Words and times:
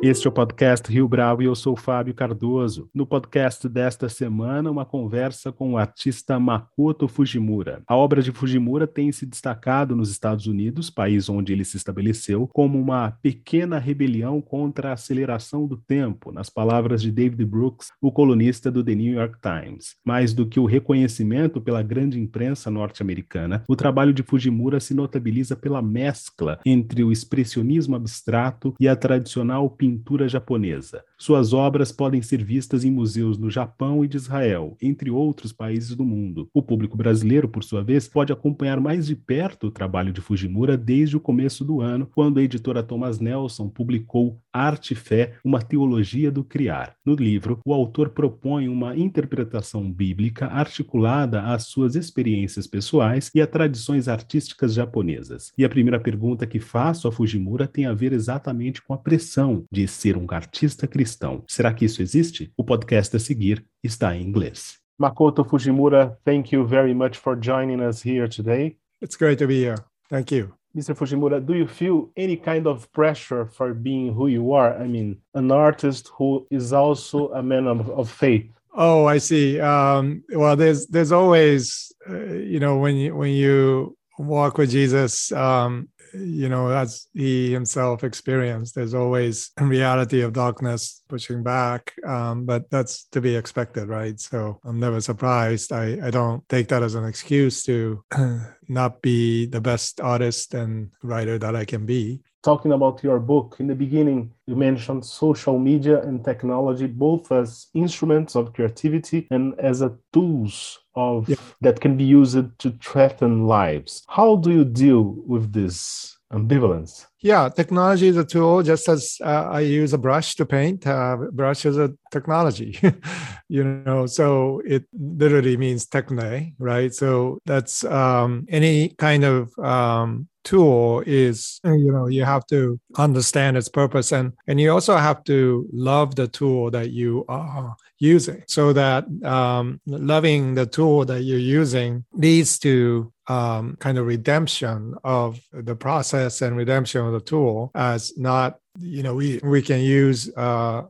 Este 0.00 0.28
é 0.28 0.30
o 0.30 0.32
podcast 0.32 0.92
Rio 0.92 1.08
Bravo 1.08 1.42
e 1.42 1.46
eu 1.46 1.56
sou 1.56 1.74
Fábio 1.74 2.14
Cardoso. 2.14 2.88
No 2.94 3.04
podcast 3.04 3.68
desta 3.68 4.08
semana, 4.08 4.70
uma 4.70 4.84
conversa 4.84 5.50
com 5.50 5.72
o 5.72 5.76
artista 5.76 6.38
Makoto 6.38 7.08
Fujimura. 7.08 7.82
A 7.84 7.96
obra 7.96 8.22
de 8.22 8.30
Fujimura 8.30 8.86
tem 8.86 9.10
se 9.10 9.26
destacado 9.26 9.96
nos 9.96 10.08
Estados 10.08 10.46
Unidos, 10.46 10.88
país 10.88 11.28
onde 11.28 11.52
ele 11.52 11.64
se 11.64 11.76
estabeleceu, 11.76 12.48
como 12.52 12.80
uma 12.80 13.10
pequena 13.20 13.76
rebelião 13.76 14.40
contra 14.40 14.90
a 14.90 14.92
aceleração 14.92 15.66
do 15.66 15.76
tempo, 15.76 16.30
nas 16.30 16.48
palavras 16.48 17.02
de 17.02 17.10
David 17.10 17.44
Brooks, 17.44 17.88
o 18.00 18.12
colunista 18.12 18.70
do 18.70 18.84
The 18.84 18.94
New 18.94 19.14
York 19.14 19.38
Times. 19.42 19.96
Mais 20.04 20.32
do 20.32 20.46
que 20.46 20.60
o 20.60 20.64
reconhecimento 20.64 21.60
pela 21.60 21.82
grande 21.82 22.20
imprensa 22.20 22.70
norte-americana, 22.70 23.64
o 23.68 23.74
trabalho 23.74 24.14
de 24.14 24.22
Fujimura 24.22 24.78
se 24.78 24.94
notabiliza 24.94 25.56
pela 25.56 25.82
mescla 25.82 26.60
entre 26.64 27.02
o 27.02 27.10
expressionismo 27.10 27.96
abstrato 27.96 28.76
e 28.78 28.86
a 28.86 28.94
tradicional 28.94 29.68
pintura 29.68 29.87
pintura 29.88 30.28
japonesa. 30.28 31.02
Suas 31.16 31.54
obras 31.54 31.90
podem 31.90 32.20
ser 32.20 32.44
vistas 32.44 32.84
em 32.84 32.90
museus 32.90 33.38
no 33.38 33.50
Japão 33.50 34.04
e 34.04 34.08
de 34.08 34.18
Israel, 34.18 34.76
entre 34.82 35.10
outros 35.10 35.50
países 35.50 35.96
do 35.96 36.04
mundo. 36.04 36.48
O 36.52 36.62
público 36.62 36.96
brasileiro, 36.96 37.48
por 37.48 37.64
sua 37.64 37.82
vez, 37.82 38.06
pode 38.06 38.30
acompanhar 38.30 38.78
mais 38.80 39.06
de 39.06 39.16
perto 39.16 39.68
o 39.68 39.70
trabalho 39.70 40.12
de 40.12 40.20
Fujimura 40.20 40.76
desde 40.76 41.16
o 41.16 41.20
começo 41.20 41.64
do 41.64 41.80
ano, 41.80 42.06
quando 42.14 42.38
a 42.38 42.42
editora 42.42 42.82
Thomas 42.82 43.18
Nelson 43.18 43.68
publicou 43.68 44.38
Arte 44.52 44.92
e 44.92 44.96
Fé, 44.96 45.34
uma 45.42 45.62
teologia 45.62 46.30
do 46.30 46.44
criar. 46.44 46.94
No 47.04 47.14
livro, 47.14 47.60
o 47.64 47.72
autor 47.72 48.10
propõe 48.10 48.68
uma 48.68 48.96
interpretação 48.96 49.90
bíblica 49.90 50.46
articulada 50.46 51.42
às 51.42 51.64
suas 51.64 51.94
experiências 51.94 52.66
pessoais 52.66 53.30
e 53.34 53.40
a 53.40 53.46
tradições 53.46 54.06
artísticas 54.06 54.74
japonesas. 54.74 55.52
E 55.56 55.64
a 55.64 55.68
primeira 55.68 55.98
pergunta 55.98 56.46
que 56.46 56.60
faço 56.60 57.08
a 57.08 57.12
Fujimura 57.12 57.66
tem 57.66 57.86
a 57.86 57.94
ver 57.94 58.12
exatamente 58.12 58.82
com 58.82 58.92
a 58.92 58.98
pressão 58.98 59.64
de 59.78 59.86
ser 59.86 60.16
um 60.16 60.26
artista 60.30 60.88
cristão. 60.88 61.44
Será 61.46 61.72
que 61.72 61.84
isso 61.84 62.02
existe? 62.02 62.52
O 62.56 62.64
podcast 62.64 63.14
a 63.14 63.20
seguir 63.20 63.64
está 63.82 64.16
em 64.16 64.22
inglês. 64.22 64.78
Makoto 64.98 65.44
Fujimura, 65.44 66.18
thank 66.24 66.52
you 66.52 66.66
very 66.66 66.92
much 66.92 67.16
for 67.16 67.38
joining 67.40 67.80
us 67.80 68.04
here 68.04 68.28
today. 68.28 68.76
It's 69.00 69.16
great 69.16 69.38
to 69.38 69.46
be 69.46 69.64
here. 69.64 69.76
Thank 70.10 70.34
you. 70.34 70.52
Mr. 70.74 70.96
Fujimura, 70.96 71.40
do 71.40 71.54
you 71.54 71.68
feel 71.68 72.10
any 72.16 72.36
kind 72.36 72.66
of 72.66 72.90
pressure 72.92 73.46
for 73.46 73.72
being 73.72 74.12
who 74.12 74.26
you 74.26 74.52
are? 74.52 74.76
I 74.76 74.88
mean, 74.88 75.18
an 75.34 75.52
artist 75.52 76.10
who 76.18 76.44
is 76.50 76.72
also 76.72 77.32
a 77.32 77.42
man 77.42 77.68
of, 77.68 77.88
of 77.90 78.10
faith. 78.10 78.50
Oh, 78.74 79.06
I 79.06 79.18
see. 79.18 79.60
Um, 79.60 80.24
well, 80.34 80.56
there's 80.56 80.88
there's 80.88 81.12
always, 81.12 81.92
uh, 82.08 82.34
you 82.34 82.58
know, 82.58 82.78
when 82.78 82.96
you 82.96 83.14
when 83.14 83.30
you 83.30 83.96
walk 84.18 84.58
with 84.58 84.70
Jesus, 84.70 85.32
um, 85.32 85.88
you 86.14 86.48
know, 86.48 86.70
as 86.70 87.08
he 87.14 87.52
himself 87.52 88.04
experienced, 88.04 88.74
there's 88.74 88.94
always 88.94 89.50
a 89.56 89.64
reality 89.64 90.22
of 90.22 90.32
darkness 90.32 91.02
pushing 91.08 91.42
back. 91.42 91.94
Um, 92.06 92.44
but 92.44 92.70
that's 92.70 93.04
to 93.12 93.20
be 93.20 93.36
expected, 93.36 93.88
right? 93.88 94.18
So 94.20 94.60
I'm 94.64 94.80
never 94.80 95.00
surprised. 95.00 95.72
I, 95.72 95.98
I 96.02 96.10
don't 96.10 96.46
take 96.48 96.68
that 96.68 96.82
as 96.82 96.94
an 96.94 97.04
excuse 97.04 97.62
to 97.64 98.04
not 98.68 99.02
be 99.02 99.46
the 99.46 99.60
best 99.60 100.00
artist 100.00 100.54
and 100.54 100.90
writer 101.02 101.38
that 101.38 101.56
I 101.56 101.64
can 101.64 101.86
be. 101.86 102.22
Talking 102.44 102.72
about 102.72 103.02
your 103.02 103.18
book, 103.18 103.56
in 103.58 103.66
the 103.66 103.74
beginning, 103.74 104.32
you 104.46 104.54
mentioned 104.54 105.04
social 105.04 105.58
media 105.58 106.00
and 106.02 106.24
technology 106.24 106.86
both 106.86 107.32
as 107.32 107.66
instruments 107.74 108.36
of 108.36 108.52
creativity 108.52 109.26
and 109.30 109.58
as 109.58 109.82
a 109.82 109.96
tools 110.12 110.78
of 110.98 111.28
yeah. 111.28 111.36
that 111.60 111.80
can 111.80 111.96
be 111.96 112.04
used 112.04 112.58
to 112.58 112.70
threaten 112.82 113.46
lives. 113.46 114.04
How 114.08 114.36
do 114.36 114.50
you 114.50 114.64
deal 114.64 115.02
with 115.26 115.52
this 115.52 116.17
ambivalence? 116.32 117.06
Yeah, 117.20 117.48
technology 117.48 118.08
is 118.08 118.16
a 118.16 118.24
tool, 118.24 118.62
just 118.62 118.88
as 118.88 119.16
uh, 119.22 119.48
I 119.50 119.60
use 119.60 119.92
a 119.92 119.98
brush 119.98 120.34
to 120.36 120.46
paint. 120.46 120.86
Uh, 120.86 121.16
brush 121.32 121.66
is 121.66 121.76
a 121.76 121.92
technology, 122.12 122.78
you 123.48 123.64
know. 123.64 124.06
So 124.06 124.62
it 124.64 124.84
literally 124.92 125.56
means 125.56 125.86
techne, 125.86 126.54
right? 126.58 126.94
So 126.94 127.38
that's 127.44 127.84
um, 127.84 128.46
any 128.48 128.90
kind 128.90 129.24
of 129.24 129.58
um, 129.58 130.28
tool 130.48 131.02
is 131.06 131.60
you 131.64 131.92
know 131.92 132.06
you 132.06 132.24
have 132.24 132.46
to 132.46 132.80
understand 132.96 133.56
its 133.56 133.68
purpose 133.68 134.12
and 134.12 134.32
and 134.46 134.58
you 134.58 134.72
also 134.72 134.96
have 134.96 135.22
to 135.24 135.68
love 135.72 136.14
the 136.14 136.26
tool 136.26 136.70
that 136.70 136.90
you 136.90 137.22
are 137.28 137.76
using 137.98 138.42
so 138.46 138.72
that 138.72 139.04
um, 139.24 139.78
loving 139.86 140.54
the 140.54 140.64
tool 140.64 141.04
that 141.04 141.22
you're 141.22 141.38
using 141.60 142.04
leads 142.12 142.58
to 142.58 143.12
um, 143.28 143.76
kind 143.78 143.98
of 143.98 144.06
redemption 144.06 144.94
of 145.04 145.40
the 145.52 145.76
process 145.76 146.42
and 146.42 146.56
redemption 146.56 147.04
of 147.04 147.12
the 147.12 147.20
tool 147.20 147.70
as 147.74 148.16
not 148.16 148.58
you 148.78 149.02
know 149.02 149.14
we 149.14 149.38
we 149.42 149.62
can 149.62 149.80
use 149.80 150.30
uh, 150.36 150.82